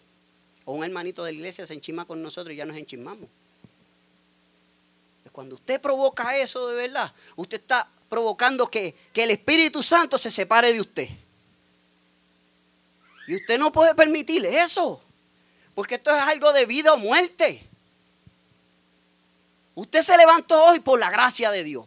O 0.64 0.74
un 0.74 0.84
hermanito 0.84 1.24
de 1.24 1.32
la 1.32 1.38
iglesia 1.38 1.66
se 1.66 1.74
enchisma 1.74 2.04
con 2.04 2.22
nosotros 2.22 2.54
y 2.54 2.56
ya 2.56 2.64
nos 2.64 2.76
enchismamos. 2.76 3.28
Cuando 5.36 5.56
usted 5.56 5.78
provoca 5.82 6.34
eso 6.38 6.66
de 6.66 6.76
verdad, 6.76 7.12
usted 7.36 7.60
está 7.60 7.86
provocando 8.08 8.68
que, 8.68 8.94
que 9.12 9.24
el 9.24 9.32
Espíritu 9.32 9.82
Santo 9.82 10.16
se 10.16 10.30
separe 10.30 10.72
de 10.72 10.80
usted. 10.80 11.10
Y 13.26 13.36
usted 13.36 13.58
no 13.58 13.70
puede 13.70 13.94
permitirle 13.94 14.58
eso. 14.58 14.98
Porque 15.74 15.96
esto 15.96 16.10
es 16.16 16.22
algo 16.22 16.54
de 16.54 16.64
vida 16.64 16.94
o 16.94 16.96
muerte. 16.96 17.62
Usted 19.74 20.00
se 20.00 20.16
levantó 20.16 20.64
hoy 20.64 20.80
por 20.80 20.98
la 20.98 21.10
gracia 21.10 21.50
de 21.50 21.64
Dios. 21.64 21.84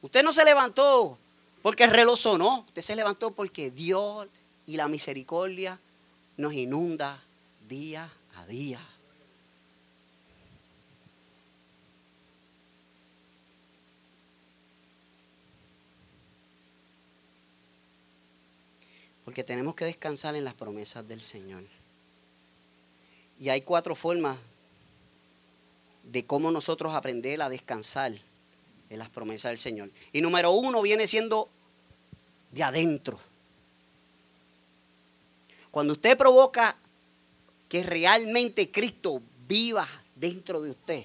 Usted 0.00 0.22
no 0.22 0.32
se 0.32 0.44
levantó 0.44 1.18
porque 1.62 1.82
el 1.82 1.90
reloj 1.90 2.16
sonó. 2.16 2.60
Usted 2.68 2.82
se 2.82 2.94
levantó 2.94 3.32
porque 3.32 3.72
Dios 3.72 4.28
y 4.68 4.76
la 4.76 4.86
misericordia 4.86 5.80
nos 6.36 6.52
inunda 6.52 7.20
día 7.68 8.08
a 8.36 8.46
día. 8.46 8.78
Porque 19.24 19.44
tenemos 19.44 19.74
que 19.74 19.84
descansar 19.84 20.34
en 20.36 20.44
las 20.44 20.54
promesas 20.54 21.06
del 21.06 21.22
Señor. 21.22 21.62
Y 23.38 23.48
hay 23.48 23.62
cuatro 23.62 23.94
formas 23.94 24.36
de 26.04 26.24
cómo 26.24 26.50
nosotros 26.50 26.94
aprender 26.94 27.40
a 27.42 27.48
descansar 27.48 28.12
en 28.90 28.98
las 28.98 29.08
promesas 29.08 29.50
del 29.50 29.58
Señor. 29.58 29.90
Y 30.12 30.20
número 30.20 30.52
uno 30.52 30.82
viene 30.82 31.06
siendo 31.06 31.48
de 32.52 32.62
adentro. 32.62 33.18
Cuando 35.70 35.94
usted 35.94 36.16
provoca 36.16 36.76
que 37.68 37.82
realmente 37.82 38.70
Cristo 38.70 39.20
viva 39.48 39.88
dentro 40.14 40.60
de 40.60 40.70
usted, 40.70 41.04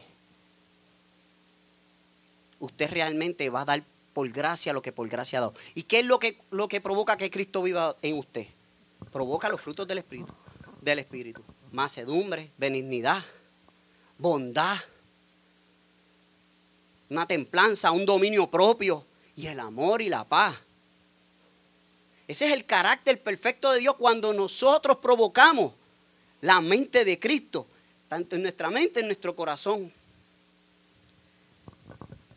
usted 2.60 2.91
realmente 2.91 3.49
va 3.49 3.62
a 3.62 3.65
dar 3.65 3.84
por 4.13 4.29
gracia 4.29 4.73
lo 4.73 4.81
que 4.81 4.91
por 4.91 5.07
gracia 5.07 5.39
ha 5.39 5.41
dado. 5.41 5.53
¿Y 5.75 5.83
qué 5.83 5.99
es 5.99 6.05
lo 6.05 6.19
que, 6.19 6.39
lo 6.51 6.67
que 6.67 6.81
provoca 6.81 7.17
que 7.17 7.29
Cristo 7.29 7.61
viva 7.61 7.95
en 8.01 8.17
usted? 8.17 8.47
Provoca 9.11 9.49
los 9.49 9.61
frutos 9.61 9.87
del 9.87 9.99
Espíritu. 9.99 10.33
Del 10.81 10.99
Espíritu. 10.99 11.41
Macedumbre, 11.71 12.51
benignidad, 12.57 13.23
bondad, 14.17 14.77
una 17.09 17.25
templanza, 17.25 17.91
un 17.91 18.05
dominio 18.05 18.47
propio 18.47 19.05
y 19.35 19.47
el 19.47 19.59
amor 19.59 20.01
y 20.01 20.09
la 20.09 20.23
paz. 20.23 20.55
Ese 22.27 22.45
es 22.45 22.53
el 22.53 22.65
carácter 22.65 23.19
perfecto 23.21 23.71
de 23.71 23.79
Dios 23.79 23.95
cuando 23.95 24.33
nosotros 24.33 24.97
provocamos 24.97 25.73
la 26.41 26.61
mente 26.61 27.03
de 27.03 27.17
Cristo, 27.19 27.65
tanto 28.07 28.35
en 28.35 28.43
nuestra 28.43 28.69
mente, 28.69 28.99
en 28.99 29.07
nuestro 29.07 29.35
corazón. 29.35 29.91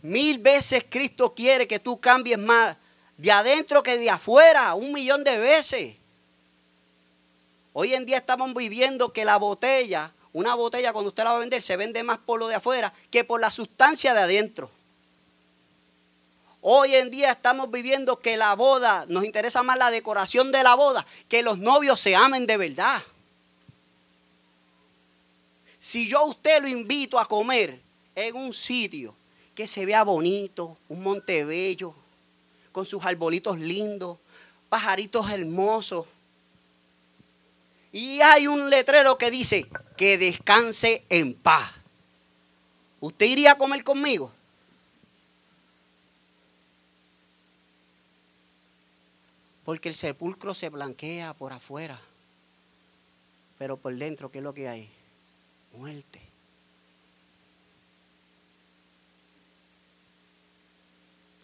Mil 0.03 0.39
veces 0.39 0.85
Cristo 0.89 1.33
quiere 1.33 1.69
que 1.69 1.79
tú 1.79 2.01
cambies 2.01 2.39
más 2.39 2.77
de 3.17 3.31
adentro 3.31 3.83
que 3.83 3.97
de 3.97 4.11
afuera, 4.11 4.75
un 4.75 4.93
millón 4.93 5.23
de 5.23 5.39
veces. 5.39 5.97
Hoy 7.73 7.95
en 7.95 8.05
día 8.05 8.19
estamos 8.19 8.53
viviendo 8.53 9.13
que 9.13 9.25
la 9.25 9.37
botella, 9.37 10.13
una 10.33 10.55
botella 10.57 10.93
cuando 10.93 11.11
usted 11.11 11.23
la 11.23 11.31
va 11.31 11.37
a 11.37 11.41
vender, 11.41 11.63
se 11.63 11.77
vende 11.77 12.03
más 12.03 12.19
por 12.19 12.41
lo 12.41 12.49
de 12.49 12.57
afuera 12.57 12.93
que 13.11 13.23
por 13.23 13.41
la 13.41 13.51
sustancia 13.51 14.13
de 14.13 14.21
adentro. 14.21 14.71
Hoy 16.61 16.97
en 16.97 17.11
día 17.11 17.31
estamos 17.31 17.71
viviendo 17.71 18.19
que 18.21 18.37
la 18.37 18.55
boda, 18.55 19.05
nos 19.09 19.25
interesa 19.25 19.63
más 19.63 19.79
la 19.79 19.91
decoración 19.91 20.51
de 20.53 20.63
la 20.65 20.75
boda, 20.75 21.07
que 21.29 21.43
los 21.43 21.59
novios 21.59 22.01
se 22.01 22.17
amen 22.17 22.47
de 22.47 22.57
verdad. 22.57 23.03
Si 25.79 26.09
yo 26.09 26.19
a 26.19 26.25
usted 26.25 26.61
lo 26.61 26.69
invito 26.69 27.19
a 27.19 27.25
comer 27.25 27.81
en 28.15 28.37
un 28.37 28.53
sitio 28.53 29.15
que 29.55 29.67
se 29.67 29.87
vea 29.87 30.03
bonito, 30.03 30.77
un 30.89 31.03
monte 31.03 31.45
bello, 31.45 31.95
con 32.73 32.87
sus 32.87 33.05
arbolitos 33.05 33.59
lindos, 33.59 34.19
pajaritos 34.69 35.31
hermosos. 35.31 36.07
Y 37.93 38.21
hay 38.23 38.47
un 38.47 38.71
letrero 38.71 39.19
que 39.19 39.31
dice 39.31 39.69
que 39.97 40.17
descanse 40.17 41.05
en 41.11 41.35
paz. 41.35 41.71
¿Usted 43.01 43.27
iría 43.27 43.53
a 43.53 43.59
comer 43.59 43.85
conmigo? 43.85 44.33
Porque 49.65 49.91
el 49.91 49.95
sepulcro 49.95 50.55
se 50.55 50.71
blanquea 50.71 51.35
por 51.35 51.53
afuera, 51.53 52.01
pero 53.59 53.77
por 53.77 53.95
dentro, 53.95 54.31
¿qué 54.31 54.39
es 54.39 54.45
lo 54.45 54.55
que 54.55 54.69
hay? 54.69 54.91
Muerte. 55.75 56.32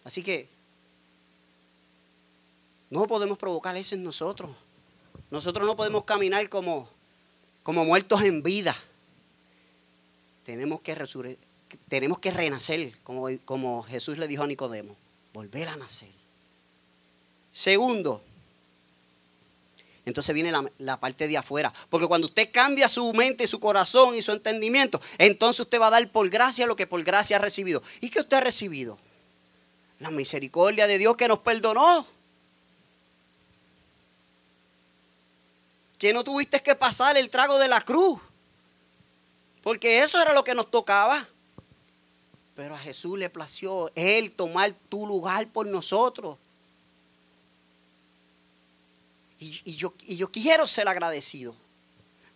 Así 0.09 0.23
que 0.23 0.49
no 2.89 3.05
podemos 3.05 3.37
provocar 3.37 3.77
eso 3.77 3.93
en 3.93 4.03
nosotros. 4.03 4.49
Nosotros 5.29 5.67
no 5.67 5.75
podemos 5.75 6.03
caminar 6.03 6.49
como, 6.49 6.89
como 7.61 7.85
muertos 7.85 8.23
en 8.23 8.41
vida. 8.41 8.75
tenemos 10.47 10.81
que, 10.81 11.37
tenemos 11.87 12.17
que 12.17 12.31
renacer, 12.31 12.91
como, 13.03 13.27
como 13.45 13.83
Jesús 13.83 14.17
le 14.17 14.27
dijo 14.27 14.41
a 14.41 14.47
Nicodemo, 14.47 14.95
volver 15.31 15.67
a 15.67 15.75
nacer. 15.75 16.09
Segundo, 17.53 18.23
entonces 20.07 20.33
viene 20.33 20.51
la, 20.51 20.71
la, 20.79 20.99
parte 20.99 21.27
de 21.27 21.37
afuera. 21.37 21.71
Porque 21.91 22.07
cuando 22.07 22.25
usted 22.25 22.49
cambia 22.51 22.89
su 22.89 23.13
mente, 23.13 23.45
su 23.45 23.59
corazón 23.59 24.15
y 24.15 24.23
su 24.23 24.31
entendimiento, 24.31 24.99
entonces 25.19 25.59
usted 25.59 25.79
va 25.79 25.85
a 25.85 25.91
dar 25.91 26.11
por 26.11 26.27
gracia 26.31 26.65
lo 26.65 26.75
que 26.75 26.87
por 26.87 27.03
gracia 27.03 27.35
ha 27.35 27.39
recibido. 27.39 27.83
¿Y 28.01 28.09
qué 28.09 28.21
usted 28.21 28.37
ha 28.37 28.41
recibido? 28.41 28.97
La 29.99 30.11
misericordia 30.11 30.87
de 30.87 30.97
Dios 30.97 31.17
que 31.17 31.27
nos 31.27 31.39
perdonó. 31.39 32.05
Que 35.97 36.13
no 36.13 36.23
tuviste 36.23 36.61
que 36.61 36.75
pasar 36.75 37.17
el 37.17 37.29
trago 37.29 37.59
de 37.59 37.67
la 37.67 37.81
cruz. 37.81 38.19
Porque 39.61 40.01
eso 40.01 40.21
era 40.21 40.33
lo 40.33 40.43
que 40.43 40.55
nos 40.55 40.71
tocaba. 40.71 41.27
Pero 42.55 42.75
a 42.75 42.79
Jesús 42.79 43.17
le 43.19 43.29
plació 43.29 43.91
Él 43.95 44.31
tomar 44.31 44.73
tu 44.89 45.05
lugar 45.05 45.47
por 45.47 45.67
nosotros. 45.67 46.37
Y, 49.39 49.75
yo, 49.75 49.93
y 50.01 50.17
yo 50.17 50.29
quiero 50.29 50.67
ser 50.67 50.87
agradecido. 50.89 51.55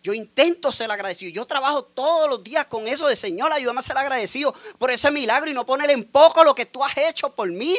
Yo 0.04 0.12
intento 0.12 0.70
ser 0.70 0.90
agradecido. 0.90 1.32
Yo 1.32 1.46
trabajo 1.46 1.82
todos 1.82 2.28
los 2.28 2.44
días 2.44 2.66
con 2.66 2.86
eso 2.86 3.08
de 3.08 3.16
Señor, 3.16 3.50
ayúdame 3.50 3.78
a 3.78 3.82
ser 3.82 3.96
agradecido 3.96 4.54
por 4.78 4.90
ese 4.90 5.10
milagro 5.10 5.50
y 5.50 5.54
no 5.54 5.64
poner 5.64 5.90
en 5.90 6.04
poco 6.04 6.44
lo 6.44 6.54
que 6.54 6.66
tú 6.66 6.84
has 6.84 6.94
hecho 6.98 7.34
por 7.34 7.50
mí 7.50 7.74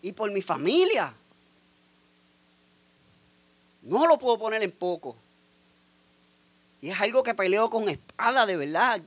y 0.00 0.12
por 0.12 0.30
mi 0.30 0.40
familia. 0.40 1.12
No 3.82 4.06
lo 4.06 4.16
puedo 4.20 4.38
poner 4.38 4.62
en 4.62 4.70
poco. 4.70 5.16
Y 6.80 6.90
es 6.90 7.00
algo 7.00 7.24
que 7.24 7.34
peleo 7.34 7.68
con 7.68 7.88
espada 7.88 8.46
de 8.46 8.56
verdad. 8.56 9.00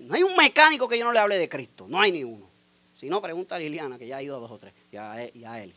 No 0.00 0.14
hay 0.14 0.22
un 0.22 0.36
mecánico 0.36 0.86
que 0.86 0.98
yo 0.98 1.06
no 1.06 1.12
le 1.12 1.20
hable 1.20 1.38
de 1.38 1.48
Cristo. 1.48 1.86
No 1.88 1.98
hay 1.98 2.12
ni 2.12 2.22
uno. 2.22 2.46
Si 2.94 3.08
no, 3.08 3.22
pregunta 3.22 3.54
a 3.54 3.58
Liliana, 3.58 3.96
que 3.96 4.06
ya 4.06 4.18
ha 4.18 4.22
ido 4.22 4.36
a 4.36 4.40
dos 4.40 4.50
o 4.50 4.58
tres. 4.58 4.74
Ya, 4.92 5.12
a 5.12 5.22
él. 5.62 5.72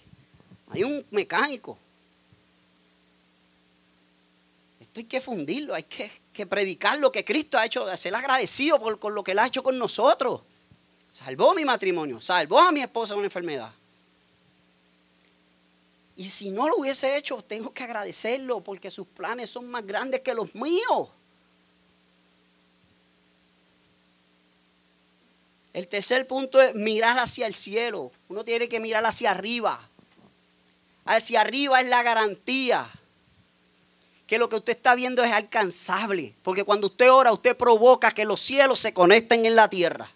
Hay 0.72 0.84
un 0.84 1.06
mecánico. 1.12 1.78
Esto 4.82 4.87
hay 4.98 5.06
que 5.06 5.22
fundirlo, 5.22 5.74
hay 5.74 5.84
que, 5.84 6.46
predicar 6.46 7.00
lo 7.00 7.12
que 7.12 7.26
Cristo 7.26 7.58
ha 7.58 7.66
hecho, 7.66 7.96
ser 7.98 8.14
agradecido 8.14 8.80
por, 8.80 9.00
por 9.00 9.14
lo 9.14 9.24
que 9.24 9.32
Él 9.32 9.40
ha 9.40 9.48
hecho 9.48 9.64
con 9.64 9.78
nosotros. 9.78 10.42
Salvó 11.10 11.54
mi 11.56 11.66
matrimonio, 11.66 12.22
salvó 12.22 12.60
a 12.60 12.72
mi 12.72 12.82
esposa 12.82 13.14
de 13.14 13.20
una 13.20 13.28
enfermedad. 13.28 13.72
Y 16.16 16.28
si 16.28 16.50
no 16.50 16.68
lo 16.68 16.78
hubiese 16.78 17.18
hecho, 17.18 17.44
tengo 17.44 17.74
que 17.74 17.84
agradecerlo 17.84 18.62
porque 18.62 18.92
sus 18.92 19.08
planes 19.08 19.50
son 19.50 19.68
más 19.70 19.86
grandes 19.86 20.22
que 20.22 20.34
los 20.34 20.54
míos. 20.56 21.10
El 25.74 25.88
tercer 25.88 26.26
punto 26.26 26.60
es 26.60 26.74
mirar 26.74 27.20
hacia 27.20 27.46
el 27.46 27.54
cielo. 27.54 28.12
Uno 28.30 28.44
tiene 28.44 28.68
que 28.68 28.80
mirar 28.80 29.06
hacia 29.06 29.30
arriba. 29.30 29.80
Hacia 31.06 31.42
arriba 31.42 31.80
es 31.82 31.88
la 31.88 32.02
garantía 32.02 32.90
que 34.28 34.38
lo 34.38 34.50
que 34.50 34.58
usted 34.58 34.76
está 34.76 34.94
viendo 34.94 35.24
es 35.24 35.32
alcanzable. 35.32 36.36
Porque 36.44 36.66
cuando 36.66 36.88
usted 36.88 37.12
ora, 37.12 37.32
usted 37.32 37.56
provoca 37.56 38.12
que 38.12 38.26
los 38.26 38.42
cielos 38.42 38.80
se 38.80 38.94
conecten 38.94 39.46
en 39.46 39.56
la 39.56 39.70
tierra. 39.70 40.12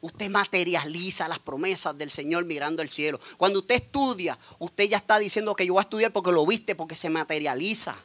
Usted 0.00 0.30
materializa 0.30 1.28
las 1.28 1.40
promesas 1.40 1.96
del 1.98 2.10
Señor 2.10 2.46
mirando 2.46 2.80
el 2.80 2.88
cielo. 2.88 3.20
Cuando 3.36 3.58
usted 3.58 3.74
estudia, 3.74 4.38
usted 4.58 4.84
ya 4.84 4.96
está 4.96 5.18
diciendo 5.18 5.54
que 5.54 5.66
yo 5.66 5.74
voy 5.74 5.80
a 5.80 5.82
estudiar 5.82 6.10
porque 6.10 6.32
lo 6.32 6.46
viste, 6.46 6.74
porque 6.74 6.96
se 6.96 7.10
materializa. 7.10 7.96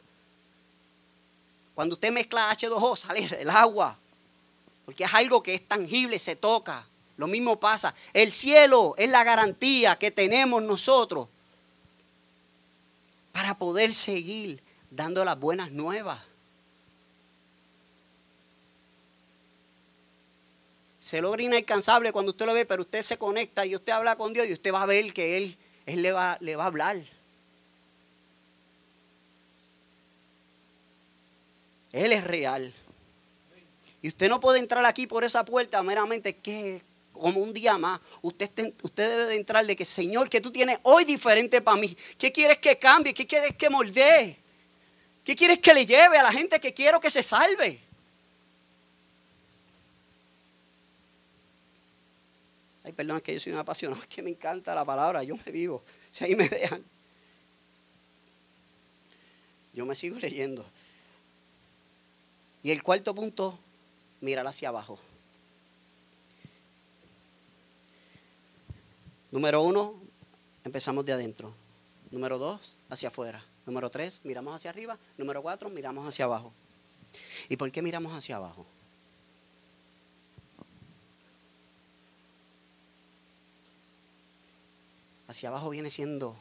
Cuando 1.74 1.94
usted 1.94 2.12
mezcla 2.12 2.50
H2O, 2.50 2.96
sale 2.96 3.26
del 3.26 3.48
agua. 3.48 3.96
Porque 4.84 5.04
es 5.04 5.14
algo 5.14 5.42
que 5.42 5.54
es 5.54 5.66
tangible, 5.66 6.18
se 6.18 6.36
toca. 6.36 6.86
Lo 7.16 7.28
mismo 7.28 7.58
pasa. 7.58 7.94
El 8.12 8.32
cielo 8.32 8.94
es 8.98 9.08
la 9.10 9.24
garantía 9.24 9.96
que 9.96 10.10
tenemos 10.10 10.62
nosotros 10.62 11.28
para 13.34 13.58
poder 13.58 13.92
seguir 13.92 14.62
dando 14.90 15.24
las 15.24 15.38
buenas 15.38 15.72
nuevas. 15.72 16.20
se 21.04 21.20
logra 21.20 21.42
inalcanzable 21.42 22.12
cuando 22.12 22.30
usted 22.30 22.46
lo 22.46 22.54
ve, 22.54 22.64
pero 22.64 22.80
usted 22.80 23.02
se 23.02 23.18
conecta 23.18 23.66
y 23.66 23.76
usted 23.76 23.92
habla 23.92 24.16
con 24.16 24.32
Dios 24.32 24.46
y 24.48 24.54
usted 24.54 24.72
va 24.72 24.84
a 24.84 24.86
ver 24.86 25.12
que 25.12 25.36
Él, 25.36 25.54
él 25.84 26.00
le, 26.00 26.12
va, 26.12 26.38
le 26.40 26.56
va 26.56 26.64
a 26.64 26.68
hablar. 26.68 26.96
Él 31.92 32.10
es 32.10 32.24
real. 32.24 32.72
Y 34.00 34.08
usted 34.08 34.30
no 34.30 34.40
puede 34.40 34.60
entrar 34.60 34.86
aquí 34.86 35.06
por 35.06 35.24
esa 35.24 35.44
puerta 35.44 35.82
meramente 35.82 36.36
que 36.36 36.80
como 37.14 37.40
un 37.40 37.52
día 37.52 37.78
más. 37.78 38.00
Usted, 38.22 38.50
usted 38.82 39.08
debe 39.08 39.26
de 39.26 39.36
entrar 39.36 39.64
de 39.64 39.74
que, 39.74 39.84
Señor, 39.84 40.28
que 40.28 40.40
tú 40.40 40.50
tienes 40.50 40.78
hoy 40.82 41.04
diferente 41.04 41.62
para 41.62 41.80
mí. 41.80 41.96
¿Qué 42.18 42.30
quieres 42.30 42.58
que 42.58 42.78
cambie? 42.78 43.14
¿Qué 43.14 43.26
quieres 43.26 43.56
que 43.56 43.70
moldee? 43.70 44.36
¿Qué 45.24 45.34
quieres 45.34 45.58
que 45.60 45.72
le 45.72 45.86
lleve 45.86 46.18
a 46.18 46.22
la 46.22 46.32
gente 46.32 46.60
que 46.60 46.74
quiero 46.74 47.00
que 47.00 47.10
se 47.10 47.22
salve? 47.22 47.80
Ay, 52.84 52.92
perdón, 52.92 53.16
es 53.16 53.22
que 53.22 53.32
yo 53.32 53.40
soy 53.40 53.52
un 53.52 53.58
apasionado, 53.58 54.02
es 54.02 54.08
que 54.08 54.20
me 54.20 54.28
encanta 54.28 54.74
la 54.74 54.84
palabra, 54.84 55.22
yo 55.22 55.36
me 55.46 55.50
vivo. 55.50 55.82
Si 56.10 56.24
ahí 56.24 56.36
me 56.36 56.46
dejan, 56.48 56.84
yo 59.72 59.86
me 59.86 59.96
sigo 59.96 60.18
leyendo. 60.18 60.66
Y 62.62 62.70
el 62.70 62.82
cuarto 62.82 63.14
punto, 63.14 63.58
mirar 64.20 64.46
hacia 64.46 64.68
abajo. 64.68 64.98
Número 69.34 69.62
uno, 69.62 69.94
empezamos 70.62 71.04
de 71.04 71.12
adentro. 71.12 71.52
Número 72.12 72.38
dos, 72.38 72.76
hacia 72.88 73.08
afuera. 73.08 73.44
Número 73.66 73.90
tres, 73.90 74.20
miramos 74.22 74.54
hacia 74.54 74.70
arriba. 74.70 74.96
Número 75.18 75.42
cuatro, 75.42 75.68
miramos 75.68 76.06
hacia 76.06 76.26
abajo. 76.26 76.52
¿Y 77.48 77.56
por 77.56 77.72
qué 77.72 77.82
miramos 77.82 78.12
hacia 78.12 78.36
abajo? 78.36 78.64
hacia 85.26 85.48
abajo 85.48 85.68
viene 85.70 85.90
siendo 85.90 86.36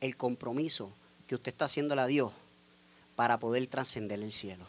el 0.00 0.16
compromiso 0.16 0.92
que 1.26 1.34
usted 1.34 1.48
está 1.48 1.64
haciéndole 1.64 2.02
a 2.02 2.06
Dios 2.06 2.30
para 3.16 3.40
poder 3.40 3.66
trascender 3.66 4.22
el 4.22 4.30
cielo. 4.30 4.64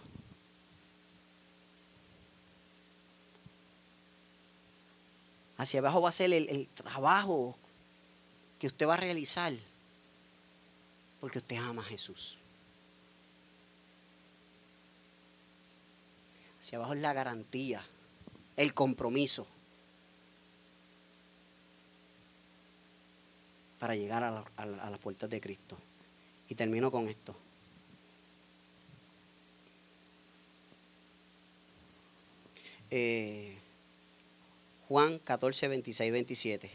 Hacia 5.62 5.80
abajo 5.80 6.02
va 6.02 6.10
a 6.10 6.12
ser 6.12 6.34
el, 6.34 6.68
trabajo 6.70 7.56
que 8.58 8.66
usted 8.66 8.88
va 8.88 8.96
a 8.96 8.98
realizar 8.98 9.54
porque 11.20 11.38
usted 11.38 11.58
ama 11.58 11.84
a 11.84 11.86
Jesús. 11.86 12.40
Hacia 16.60 16.80
abajo 16.80 16.96
es 16.96 17.02
la 17.02 17.14
garantía, 17.14 17.86
el 18.58 18.74
compromiso. 18.74 19.46
para 23.78 23.96
llegar 23.96 24.24
a, 24.24 24.46
las 24.66 25.00
puertas 25.00 25.28
de 25.28 25.42
Cristo. 25.42 25.76
Y 26.50 26.54
termino 26.54 26.92
con 26.92 27.08
esto. 27.08 27.36
Eh, 32.92 33.61
Juan 34.92 35.20
14, 35.20 35.70
26, 35.70 36.12
27. 36.12 36.70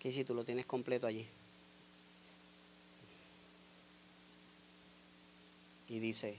¿Qué 0.00 0.10
si 0.10 0.24
tú 0.24 0.34
lo 0.34 0.42
tienes 0.42 0.66
completo 0.66 1.06
allí? 1.06 1.24
Y 5.88 6.00
dice, 6.00 6.36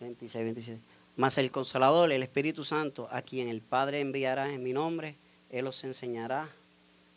26, 0.00 0.44
27. 0.44 0.80
Mas 1.16 1.38
el 1.38 1.50
Consolador, 1.50 2.12
el 2.12 2.22
Espíritu 2.22 2.64
Santo, 2.64 3.08
a 3.12 3.22
quien 3.22 3.48
el 3.48 3.62
Padre 3.62 4.00
enviará 4.00 4.52
en 4.52 4.62
mi 4.62 4.74
nombre, 4.74 5.14
Él 5.48 5.66
os 5.66 5.82
enseñará 5.84 6.50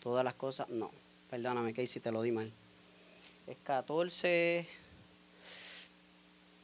todas 0.01 0.23
las 0.23 0.35
cosas. 0.35 0.69
No, 0.69 0.89
perdóname, 1.29 1.73
si 1.87 1.99
te 1.99 2.09
lo 2.09 2.21
di 2.21 2.31
mal. 2.31 2.53
Es 3.47 3.57
14, 3.63 4.67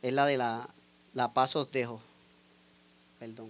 es 0.02 0.14
la 0.14 0.26
de 0.26 0.38
la, 0.38 0.70
la 1.14 1.34
paz 1.34 1.56
os 1.56 1.72
dejo. 1.72 2.02
Perdón. 3.20 3.50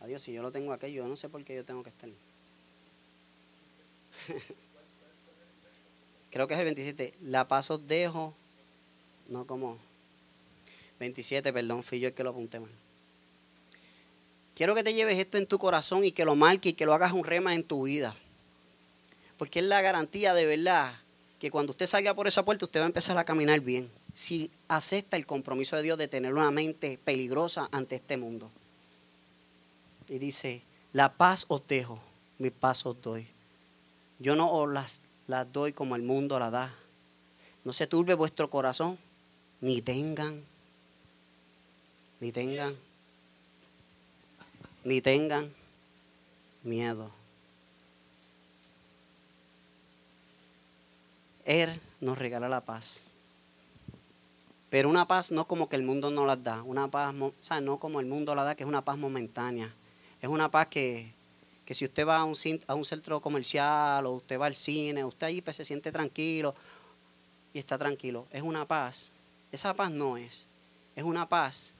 Adiós, 0.00 0.22
si 0.22 0.32
yo 0.32 0.40
lo 0.40 0.50
tengo 0.50 0.72
aquí, 0.72 0.90
yo 0.90 1.06
no 1.06 1.16
sé 1.16 1.28
por 1.28 1.44
qué 1.44 1.54
yo 1.54 1.64
tengo 1.64 1.82
que 1.82 1.90
estar. 1.90 2.08
Creo 6.30 6.48
que 6.48 6.54
es 6.54 6.60
el 6.60 6.64
27. 6.64 7.14
La 7.22 7.46
paz 7.46 7.70
os 7.70 7.86
dejo 7.86 8.34
no 9.28 9.46
como 9.46 9.78
27, 10.98 11.52
perdón, 11.52 11.82
fui 11.82 12.00
yo 12.00 12.08
el 12.08 12.14
que 12.14 12.22
lo 12.22 12.30
apunté 12.30 12.60
mal. 12.60 12.70
Quiero 14.54 14.74
que 14.74 14.82
te 14.82 14.92
lleves 14.92 15.18
esto 15.18 15.38
en 15.38 15.46
tu 15.46 15.58
corazón 15.58 16.04
y 16.04 16.12
que 16.12 16.24
lo 16.24 16.36
marques 16.36 16.72
y 16.72 16.74
que 16.74 16.84
lo 16.84 16.92
hagas 16.92 17.12
un 17.12 17.24
rema 17.24 17.54
en 17.54 17.64
tu 17.64 17.84
vida. 17.84 18.14
Porque 19.40 19.60
es 19.60 19.64
la 19.64 19.80
garantía 19.80 20.34
de 20.34 20.44
verdad 20.44 20.92
que 21.38 21.50
cuando 21.50 21.70
usted 21.70 21.86
salga 21.86 22.12
por 22.12 22.28
esa 22.28 22.44
puerta, 22.44 22.66
usted 22.66 22.80
va 22.80 22.84
a 22.84 22.88
empezar 22.88 23.16
a 23.16 23.24
caminar 23.24 23.58
bien. 23.60 23.90
Si 24.12 24.50
acepta 24.68 25.16
el 25.16 25.24
compromiso 25.24 25.76
de 25.76 25.82
Dios 25.82 25.96
de 25.96 26.08
tener 26.08 26.34
una 26.34 26.50
mente 26.50 26.98
peligrosa 27.02 27.66
ante 27.72 27.94
este 27.94 28.18
mundo. 28.18 28.50
Y 30.10 30.18
dice, 30.18 30.60
la 30.92 31.14
paz 31.14 31.46
os 31.48 31.66
dejo, 31.66 31.98
mi 32.36 32.50
paz 32.50 32.84
os 32.84 33.00
doy. 33.00 33.26
Yo 34.18 34.36
no 34.36 34.52
os 34.52 34.70
las, 34.70 35.00
las 35.26 35.50
doy 35.50 35.72
como 35.72 35.96
el 35.96 36.02
mundo 36.02 36.38
la 36.38 36.50
da. 36.50 36.74
No 37.64 37.72
se 37.72 37.86
turbe 37.86 38.12
vuestro 38.12 38.50
corazón, 38.50 38.98
ni 39.62 39.80
tengan, 39.80 40.44
ni 42.20 42.30
tengan, 42.30 42.76
ni 44.84 45.00
tengan 45.00 45.50
miedo. 46.62 47.19
Él 51.50 51.80
nos 52.00 52.16
regala 52.16 52.48
la 52.48 52.60
paz. 52.60 53.00
Pero 54.70 54.88
una 54.88 55.08
paz 55.08 55.32
no 55.32 55.48
como 55.48 55.68
que 55.68 55.74
el 55.74 55.82
mundo 55.82 56.08
no 56.08 56.24
la 56.24 56.36
da, 56.36 56.62
una 56.62 56.86
paz, 56.88 57.12
o 57.18 57.34
sea, 57.40 57.60
no 57.60 57.80
como 57.80 57.98
el 57.98 58.06
mundo 58.06 58.36
la 58.36 58.44
da, 58.44 58.54
que 58.54 58.62
es 58.62 58.68
una 58.68 58.84
paz 58.84 58.96
momentánea. 58.98 59.74
Es 60.22 60.28
una 60.28 60.48
paz 60.48 60.68
que, 60.68 61.12
que 61.64 61.74
si 61.74 61.84
usted 61.84 62.06
va 62.06 62.18
a 62.18 62.24
un, 62.24 62.36
a 62.68 62.74
un 62.76 62.84
centro 62.84 63.20
comercial 63.20 64.06
o 64.06 64.12
usted 64.12 64.38
va 64.38 64.46
al 64.46 64.54
cine, 64.54 65.04
usted 65.04 65.26
ahí 65.26 65.40
pues, 65.40 65.56
se 65.56 65.64
siente 65.64 65.90
tranquilo 65.90 66.54
y 67.52 67.58
está 67.58 67.76
tranquilo. 67.76 68.28
Es 68.30 68.42
una 68.42 68.64
paz. 68.64 69.10
Esa 69.50 69.74
paz 69.74 69.90
no 69.90 70.16
es. 70.16 70.46
Es 70.94 71.02
una 71.02 71.28
paz 71.28 71.74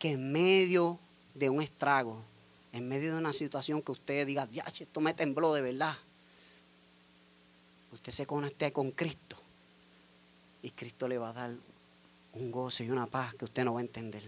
que 0.00 0.10
en 0.10 0.32
medio 0.32 0.98
de 1.36 1.48
un 1.48 1.62
estrago, 1.62 2.20
en 2.72 2.88
medio 2.88 3.12
de 3.12 3.18
una 3.18 3.32
situación 3.32 3.82
que 3.82 3.92
usted 3.92 4.26
diga, 4.26 4.48
ya, 4.50 4.64
esto 4.64 5.00
me 5.00 5.14
tembló 5.14 5.54
de 5.54 5.60
verdad, 5.60 5.94
usted 7.92 8.12
se 8.12 8.26
conecte 8.26 8.72
con 8.72 8.90
Cristo 8.92 9.36
y 10.62 10.70
Cristo 10.70 11.08
le 11.08 11.18
va 11.18 11.30
a 11.30 11.32
dar 11.32 11.50
un 12.34 12.50
gozo 12.50 12.84
y 12.84 12.90
una 12.90 13.06
paz 13.06 13.34
que 13.34 13.44
usted 13.44 13.64
no 13.64 13.74
va 13.74 13.80
a 13.80 13.82
entender. 13.82 14.22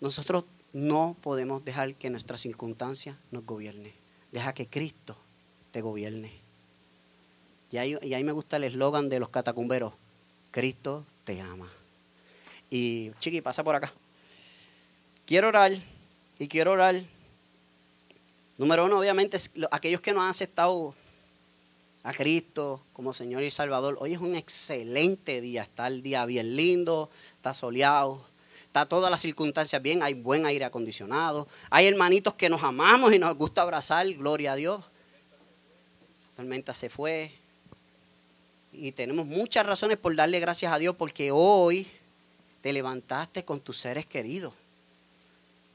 Nosotros 0.00 0.44
no 0.72 1.16
podemos 1.20 1.64
dejar 1.64 1.94
que 1.94 2.10
nuestra 2.10 2.38
circunstancia 2.38 3.18
nos 3.30 3.44
gobierne. 3.44 3.92
Deja 4.32 4.54
que 4.54 4.66
Cristo 4.66 5.16
te 5.72 5.80
gobierne. 5.80 6.32
Y 7.70 7.76
ahí, 7.76 7.96
y 8.02 8.14
ahí 8.14 8.24
me 8.24 8.32
gusta 8.32 8.56
el 8.56 8.64
eslogan 8.64 9.08
de 9.08 9.20
los 9.20 9.28
catacumberos. 9.28 9.92
Cristo 10.50 11.04
te 11.24 11.40
ama. 11.40 11.68
Y 12.70 13.10
Chiqui, 13.18 13.40
pasa 13.40 13.62
por 13.62 13.74
acá. 13.74 13.92
Quiero 15.26 15.48
orar 15.48 15.72
y 16.38 16.48
quiero 16.48 16.72
orar 16.72 17.02
Número 18.60 18.84
uno, 18.84 18.98
obviamente, 18.98 19.38
aquellos 19.70 20.02
que 20.02 20.12
no 20.12 20.20
han 20.20 20.28
aceptado 20.28 20.94
a 22.02 22.12
Cristo 22.12 22.82
como 22.92 23.14
Señor 23.14 23.42
y 23.42 23.48
Salvador. 23.48 23.96
Hoy 24.00 24.12
es 24.12 24.18
un 24.18 24.34
excelente 24.34 25.40
día. 25.40 25.62
Está 25.62 25.86
el 25.86 26.02
día 26.02 26.26
bien 26.26 26.54
lindo, 26.56 27.08
está 27.36 27.54
soleado, 27.54 28.22
está 28.66 28.84
todas 28.84 29.10
las 29.10 29.22
circunstancias 29.22 29.80
bien, 29.80 30.02
hay 30.02 30.12
buen 30.12 30.44
aire 30.44 30.66
acondicionado. 30.66 31.48
Hay 31.70 31.86
hermanitos 31.86 32.34
que 32.34 32.50
nos 32.50 32.62
amamos 32.62 33.14
y 33.14 33.18
nos 33.18 33.34
gusta 33.34 33.62
abrazar, 33.62 34.06
gloria 34.12 34.52
a 34.52 34.56
Dios. 34.56 34.84
La 36.32 36.36
tormenta 36.36 36.74
se 36.74 36.90
fue. 36.90 37.32
Y 38.74 38.92
tenemos 38.92 39.24
muchas 39.24 39.64
razones 39.64 39.96
por 39.96 40.14
darle 40.14 40.38
gracias 40.38 40.70
a 40.70 40.78
Dios 40.78 40.94
porque 40.96 41.30
hoy 41.32 41.86
te 42.60 42.74
levantaste 42.74 43.42
con 43.42 43.60
tus 43.60 43.78
seres 43.78 44.04
queridos. 44.04 44.52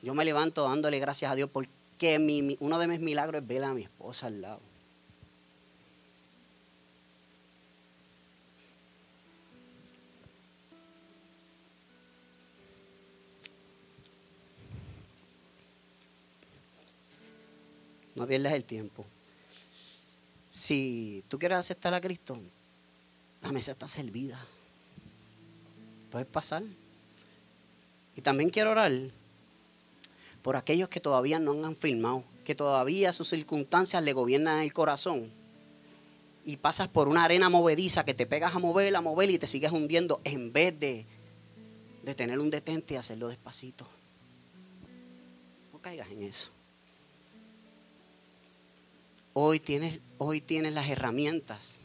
Yo 0.03 0.13
me 0.13 0.23
levanto 0.23 0.65
dándole 0.65 0.99
gracias 0.99 1.31
a 1.31 1.35
Dios 1.35 1.49
porque 1.51 1.74
que 1.97 2.57
uno 2.59 2.79
de 2.79 2.87
mis 2.87 2.99
milagros 2.99 3.41
es 3.41 3.47
ver 3.47 3.63
a 3.63 3.73
mi 3.73 3.83
esposa 3.83 4.27
al 4.27 4.41
lado. 4.41 4.61
No 18.15 18.25
pierdas 18.25 18.53
el 18.53 18.63
tiempo. 18.63 19.05
Si 20.49 21.23
tú 21.27 21.37
quieres 21.37 21.57
aceptar 21.57 21.93
a 21.93 21.99
Cristo, 21.99 22.39
la 23.41 23.51
mesa 23.51 23.73
está 23.73 23.89
servida. 23.89 24.39
Puedes 26.11 26.27
pasar. 26.27 26.63
Y 28.15 28.21
también 28.21 28.49
quiero 28.49 28.71
orar 28.71 28.93
por 30.45 30.57
aquellos 30.57 30.89
que 30.89 30.99
todavía 30.99 31.39
no 31.39 31.65
han 31.65 31.75
firmado, 31.75 32.23
que 32.43 32.53
todavía 32.53 33.11
sus 33.11 33.29
circunstancias 33.29 34.03
le 34.03 34.13
gobiernan 34.13 34.61
el 34.61 34.73
corazón. 34.73 35.31
Y 36.45 36.57
pasas 36.57 36.87
por 36.87 37.07
una 37.07 37.23
arena 37.23 37.49
movediza 37.49 38.05
que 38.05 38.13
te 38.13 38.27
pegas 38.27 38.53
a 38.53 38.59
mover, 38.59 38.95
a 38.95 39.01
mover 39.01 39.31
y 39.31 39.39
te 39.39 39.47
sigues 39.47 39.71
hundiendo 39.71 40.21
en 40.23 40.53
vez 40.53 40.79
de, 40.79 41.07
de 42.03 42.13
tener 42.13 42.37
un 42.37 42.51
detente 42.51 42.93
y 42.93 42.97
hacerlo 42.97 43.29
despacito. 43.29 43.87
No 45.73 45.79
caigas 45.79 46.11
en 46.11 46.21
eso. 46.21 46.51
Hoy 49.33 49.59
tienes, 49.59 49.99
hoy 50.19 50.41
tienes 50.41 50.75
las 50.75 50.87
herramientas 50.87 51.79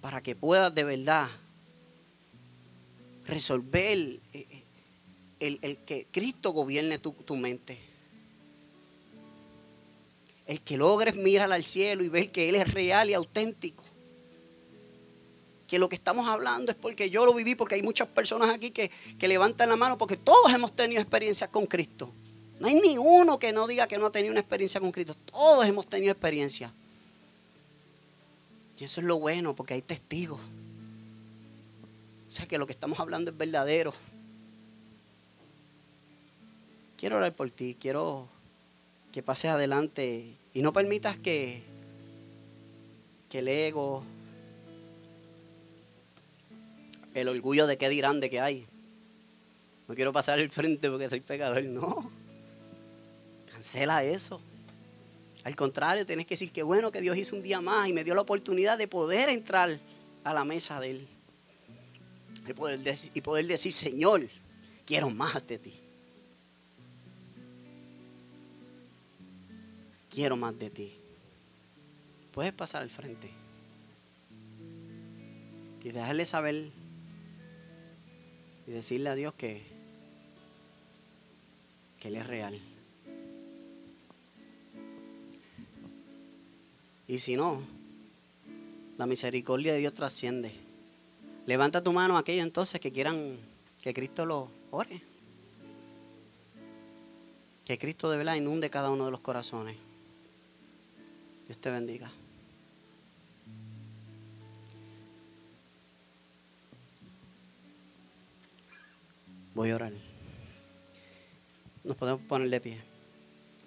para 0.00 0.20
que 0.20 0.34
puedas 0.34 0.74
de 0.74 0.82
verdad 0.82 1.28
resolver 3.24 4.18
eh, 5.40 5.58
el, 5.62 5.76
que 5.78 6.06
Cristo 6.10 6.50
gobierne 6.50 6.98
tu, 6.98 7.12
tu, 7.12 7.36
mente. 7.36 7.78
El 10.46 10.60
que 10.60 10.76
logres 10.76 11.16
mirar 11.16 11.52
al 11.52 11.64
cielo 11.64 12.04
y 12.04 12.08
ver 12.08 12.30
que 12.30 12.48
Él 12.48 12.54
es 12.54 12.72
real 12.72 13.10
y 13.10 13.14
auténtico. 13.14 13.82
Que 15.68 15.78
lo 15.78 15.88
que 15.88 15.96
estamos 15.96 16.28
hablando 16.28 16.70
es 16.70 16.78
porque 16.78 17.10
yo 17.10 17.26
lo 17.26 17.34
viví, 17.34 17.54
porque 17.54 17.74
hay 17.74 17.82
muchas 17.82 18.08
personas 18.08 18.50
aquí 18.50 18.70
que, 18.70 18.90
que 19.18 19.28
levantan 19.28 19.68
la 19.68 19.76
mano, 19.76 19.98
porque 19.98 20.16
todos 20.16 20.54
hemos 20.54 20.74
tenido 20.74 21.02
experiencias 21.02 21.50
con 21.50 21.66
Cristo. 21.66 22.10
No 22.60 22.68
hay 22.68 22.74
ni 22.74 22.96
uno 22.96 23.38
que 23.38 23.52
no 23.52 23.66
diga 23.66 23.86
que 23.86 23.98
no 23.98 24.06
ha 24.06 24.12
tenido 24.12 24.30
una 24.30 24.40
experiencia 24.40 24.80
con 24.80 24.92
Cristo. 24.92 25.14
Todos 25.30 25.66
hemos 25.66 25.86
tenido 25.86 26.12
experiencia. 26.12 26.72
Y 28.78 28.84
eso 28.84 29.00
es 29.00 29.06
lo 29.06 29.18
bueno, 29.18 29.54
porque 29.54 29.74
hay 29.74 29.82
testigos. 29.82 30.40
O 32.28 32.30
sea 32.30 32.46
que 32.46 32.58
lo 32.58 32.66
que 32.66 32.72
estamos 32.72 33.00
hablando 33.00 33.30
es 33.30 33.36
verdadero 33.36 33.92
quiero 36.96 37.16
orar 37.16 37.34
por 37.34 37.50
ti, 37.50 37.76
quiero 37.78 38.26
que 39.12 39.22
pases 39.22 39.50
adelante 39.50 40.26
y 40.54 40.62
no 40.62 40.72
permitas 40.72 41.16
que, 41.16 41.62
que 43.30 43.38
el 43.40 43.48
ego, 43.48 44.02
el 47.14 47.28
orgullo 47.28 47.66
de 47.66 47.78
qué 47.78 47.88
dirán 47.88 48.20
de 48.20 48.30
que 48.30 48.40
hay. 48.40 48.66
No 49.88 49.94
quiero 49.94 50.12
pasar 50.12 50.38
el 50.38 50.50
frente 50.50 50.90
porque 50.90 51.08
soy 51.08 51.20
pecador, 51.20 51.62
no. 51.64 52.10
Cancela 53.52 54.02
eso. 54.02 54.40
Al 55.44 55.54
contrario, 55.54 56.04
tienes 56.04 56.26
que 56.26 56.34
decir 56.34 56.50
que 56.50 56.64
bueno 56.64 56.90
que 56.90 57.00
Dios 57.00 57.16
hizo 57.16 57.36
un 57.36 57.42
día 57.42 57.60
más 57.60 57.88
y 57.88 57.92
me 57.92 58.02
dio 58.02 58.14
la 58.14 58.22
oportunidad 58.22 58.76
de 58.76 58.88
poder 58.88 59.28
entrar 59.28 59.78
a 60.24 60.34
la 60.34 60.44
mesa 60.44 60.80
de 60.80 60.90
Él. 60.90 61.06
Y 62.48 62.52
poder, 62.52 62.80
y 63.14 63.20
poder 63.20 63.46
decir, 63.46 63.72
Señor, 63.72 64.26
quiero 64.84 65.08
más 65.10 65.46
de 65.46 65.58
ti. 65.58 65.85
Quiero 70.16 70.34
más 70.38 70.58
de 70.58 70.70
ti. 70.70 70.90
Puedes 72.32 72.54
pasar 72.54 72.80
al 72.80 72.88
frente 72.88 73.30
y 75.84 75.90
dejarle 75.90 76.24
saber 76.24 76.70
y 78.66 78.70
decirle 78.70 79.10
a 79.10 79.14
Dios 79.14 79.34
que, 79.34 79.62
que 82.00 82.08
Él 82.08 82.16
es 82.16 82.26
real. 82.26 82.58
Y 87.06 87.18
si 87.18 87.36
no, 87.36 87.60
la 88.96 89.04
misericordia 89.04 89.74
de 89.74 89.80
Dios 89.80 89.92
trasciende. 89.92 90.50
Levanta 91.44 91.82
tu 91.82 91.92
mano 91.92 92.16
a 92.16 92.20
aquellos 92.20 92.46
entonces 92.46 92.80
que 92.80 92.90
quieran 92.90 93.36
que 93.82 93.92
Cristo 93.92 94.24
lo 94.24 94.48
ore. 94.70 94.98
Que 97.66 97.76
Cristo 97.76 98.10
de 98.10 98.16
verdad 98.16 98.36
inunde 98.36 98.70
cada 98.70 98.88
uno 98.88 99.04
de 99.04 99.10
los 99.10 99.20
corazones. 99.20 99.76
Dios 101.46 101.58
te 101.58 101.70
bendiga. 101.70 102.10
Voy 109.54 109.70
a 109.70 109.76
orar. 109.76 109.92
Nos 111.84 111.96
podemos 111.96 112.20
poner 112.22 112.50
de 112.50 112.60
pie 112.60 112.78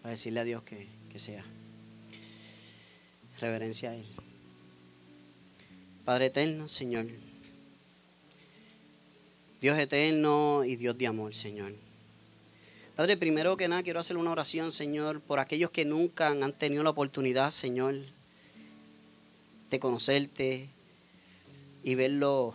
para 0.02 0.12
decirle 0.12 0.42
a 0.42 0.44
Dios 0.44 0.62
que, 0.64 0.88
que 1.10 1.20
sea. 1.20 1.44
Reverencia 3.40 3.92
a 3.92 3.96
Él. 3.96 4.06
Padre 6.04 6.26
eterno, 6.26 6.68
Señor. 6.68 7.08
Dios 9.62 9.78
eterno 9.78 10.64
y 10.66 10.76
Dios 10.76 10.98
de 10.98 11.08
amor, 11.08 11.34
Señor. 11.34 11.74
Padre, 13.00 13.16
primero 13.16 13.56
que 13.56 13.70
nada 13.70 13.82
quiero 13.82 14.02
hacer 14.02 14.18
una 14.18 14.32
oración, 14.32 14.74
Señor, 14.74 15.22
por 15.22 15.40
aquellos 15.40 15.72
que 15.72 15.86
nunca 15.86 16.28
han 16.28 16.52
tenido 16.52 16.84
la 16.84 16.90
oportunidad, 16.90 17.50
Señor, 17.50 17.96
de 19.70 19.80
conocerte 19.80 20.68
y 21.82 21.96
ver 21.96 22.12
lo, 22.12 22.54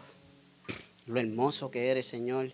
lo 1.07 1.19
hermoso 1.19 1.71
que 1.71 1.89
eres, 1.89 2.05
Señor. 2.05 2.53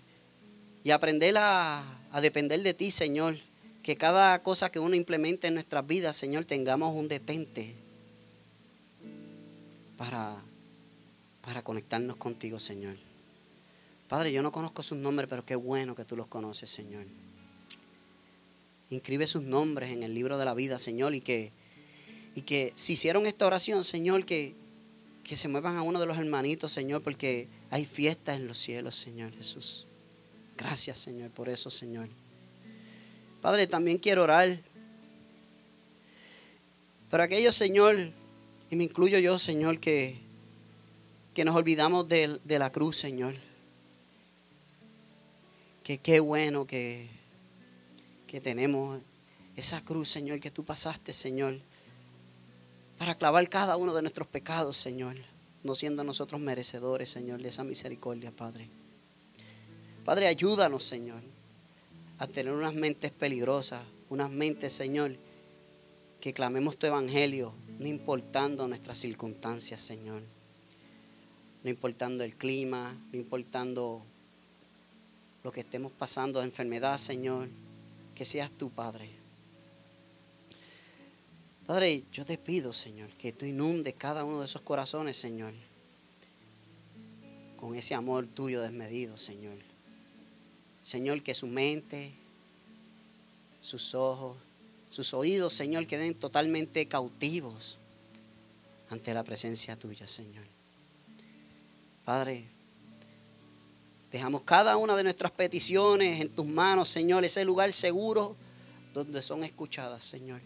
Y 0.85 0.93
aprender 0.93 1.37
a, 1.37 1.83
a 2.13 2.21
depender 2.21 2.63
de 2.63 2.75
ti, 2.75 2.93
Señor. 2.93 3.37
Que 3.83 3.97
cada 3.97 4.41
cosa 4.45 4.71
que 4.71 4.79
uno 4.79 4.95
implemente 4.95 5.49
en 5.49 5.55
nuestras 5.55 5.85
vidas, 5.85 6.15
Señor, 6.15 6.45
tengamos 6.45 6.95
un 6.95 7.09
detente 7.09 7.75
para, 9.97 10.37
para 11.41 11.63
conectarnos 11.63 12.15
contigo, 12.19 12.61
Señor. 12.61 12.95
Padre, 14.07 14.31
yo 14.31 14.45
no 14.45 14.53
conozco 14.53 14.85
sus 14.85 14.97
nombres, 14.97 15.29
pero 15.29 15.45
qué 15.45 15.57
bueno 15.57 15.97
que 15.97 16.05
tú 16.05 16.17
los 16.17 16.29
conoces, 16.29 16.71
Señor. 16.71 17.05
Inscribe 18.91 19.27
sus 19.27 19.43
nombres 19.43 19.93
en 19.93 20.03
el 20.03 20.15
libro 20.15 20.37
de 20.37 20.45
la 20.45 20.55
vida, 20.55 20.79
Señor, 20.79 21.15
y 21.15 21.21
que, 21.21 21.53
y 22.35 22.43
que 22.43 22.73
si 22.75 22.95
hicieron 22.95 23.27
esta 23.27 23.47
oración, 23.47 23.85
Señor, 23.85 24.27
que, 24.27 24.55
que 25.23 25.37
se 25.37 25.47
muevan 25.49 25.77
a 25.77 25.83
uno 25.83 26.01
de 26.01 26.07
los 26.07 26.19
hermanitos, 26.19 26.73
Señor, 26.73 27.03
porque 27.03 27.47
hay 27.71 27.85
fiestas 27.85 28.37
en 28.37 28.49
los 28.49 28.59
cielos, 28.59 28.97
Señor 28.97 29.33
Jesús. 29.37 29.87
Gracias, 30.57 30.99
Señor, 30.99 31.31
por 31.31 31.49
eso, 31.49 31.71
Señor. 31.71 32.09
Padre, 33.41 33.67
también 33.67 33.99
quiero 33.99 34.25
orar 34.25 34.59
para 37.11 37.25
aquellos, 37.25 37.57
Señor, 37.57 37.97
y 38.71 38.77
me 38.77 38.85
incluyo 38.85 39.19
yo, 39.19 39.39
Señor, 39.39 39.81
que, 39.81 40.17
que 41.35 41.45
nos 41.45 41.57
olvidamos 41.57 42.09
de, 42.09 42.39
de 42.45 42.59
la 42.59 42.71
cruz, 42.71 42.97
Señor. 42.97 43.35
Que 45.83 45.99
qué 45.99 46.21
bueno 46.21 46.67
que 46.67 47.09
que 48.31 48.41
tenemos, 48.41 49.01
esa 49.57 49.85
cruz, 49.85 50.09
Señor, 50.09 50.39
que 50.39 50.53
tú 50.53 50.65
pasaste, 50.65 51.13
Señor, 51.13 51.59
para 52.97 53.17
clavar 53.17 53.49
cada 53.49 53.77
uno 53.77 53.93
de 53.93 54.03
nuestros 54.03 54.29
pecados, 54.29 54.77
Señor, 54.77 55.17
no 55.65 55.75
siendo 55.75 56.05
nosotros 56.05 56.41
merecedores, 56.41 57.11
Señor, 57.11 57.43
de 57.43 57.49
esa 57.49 57.65
misericordia, 57.65 58.31
Padre. 58.31 58.69
Padre, 60.05 60.29
ayúdanos, 60.29 60.85
Señor, 60.85 61.21
a 62.21 62.29
tener 62.29 62.53
unas 62.53 62.73
mentes 62.73 63.11
peligrosas, 63.11 63.83
unas 64.11 64.31
mentes, 64.31 64.75
Señor, 64.75 65.17
que 66.21 66.33
clamemos 66.33 66.77
tu 66.77 66.87
evangelio, 66.87 67.53
no 67.81 67.89
importando 67.89 68.69
nuestras 68.69 68.99
circunstancias, 68.99 69.81
Señor. 69.81 70.23
No 71.65 71.69
importando 71.69 72.23
el 72.23 72.37
clima, 72.37 72.97
no 73.13 73.19
importando 73.19 74.03
lo 75.43 75.51
que 75.51 75.61
estemos 75.61 75.93
pasando 75.93 76.41
enfermedad, 76.45 76.97
Señor 76.97 77.49
que 78.21 78.27
seas 78.27 78.51
tú, 78.51 78.69
Padre. 78.69 79.09
Padre, 81.67 82.05
yo 82.13 82.27
te 82.27 82.37
pido, 82.37 82.75
Señor, 82.75 83.09
que 83.15 83.33
tú 83.33 83.47
inundes 83.47 83.95
cada 83.95 84.25
uno 84.25 84.41
de 84.41 84.45
esos 84.45 84.61
corazones, 84.61 85.17
Señor, 85.17 85.55
con 87.57 87.75
ese 87.75 87.95
amor 87.95 88.27
tuyo 88.27 88.61
desmedido, 88.61 89.17
Señor. 89.17 89.57
Señor, 90.83 91.23
que 91.23 91.33
su 91.33 91.47
mente, 91.47 92.13
sus 93.63 93.95
ojos, 93.95 94.37
sus 94.91 95.15
oídos, 95.15 95.55
Señor, 95.55 95.87
queden 95.87 96.15
totalmente 96.15 96.87
cautivos 96.89 97.79
ante 98.91 99.15
la 99.15 99.25
presencia 99.25 99.77
tuya, 99.77 100.07
Señor. 100.07 100.45
Padre, 102.05 102.45
Dejamos 104.11 104.43
cada 104.43 104.77
una 104.77 104.97
de 104.97 105.05
nuestras 105.05 105.31
peticiones 105.31 106.21
en 106.21 106.29
tus 106.31 106.47
manos, 106.47 106.89
Señor, 106.89 107.25
ese 107.25 107.45
lugar 107.45 107.73
seguro 107.73 108.37
donde 108.93 109.23
son 109.23 109.45
escuchadas, 109.45 110.05
Señor. 110.05 110.41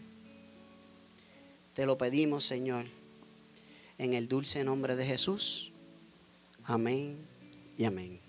Te 1.73 1.85
lo 1.85 1.97
pedimos, 1.97 2.45
Señor, 2.45 2.85
en 3.97 4.13
el 4.13 4.27
dulce 4.27 4.63
nombre 4.63 4.95
de 4.95 5.05
Jesús. 5.05 5.71
Amén 6.63 7.17
y 7.77 7.85
amén. 7.85 8.21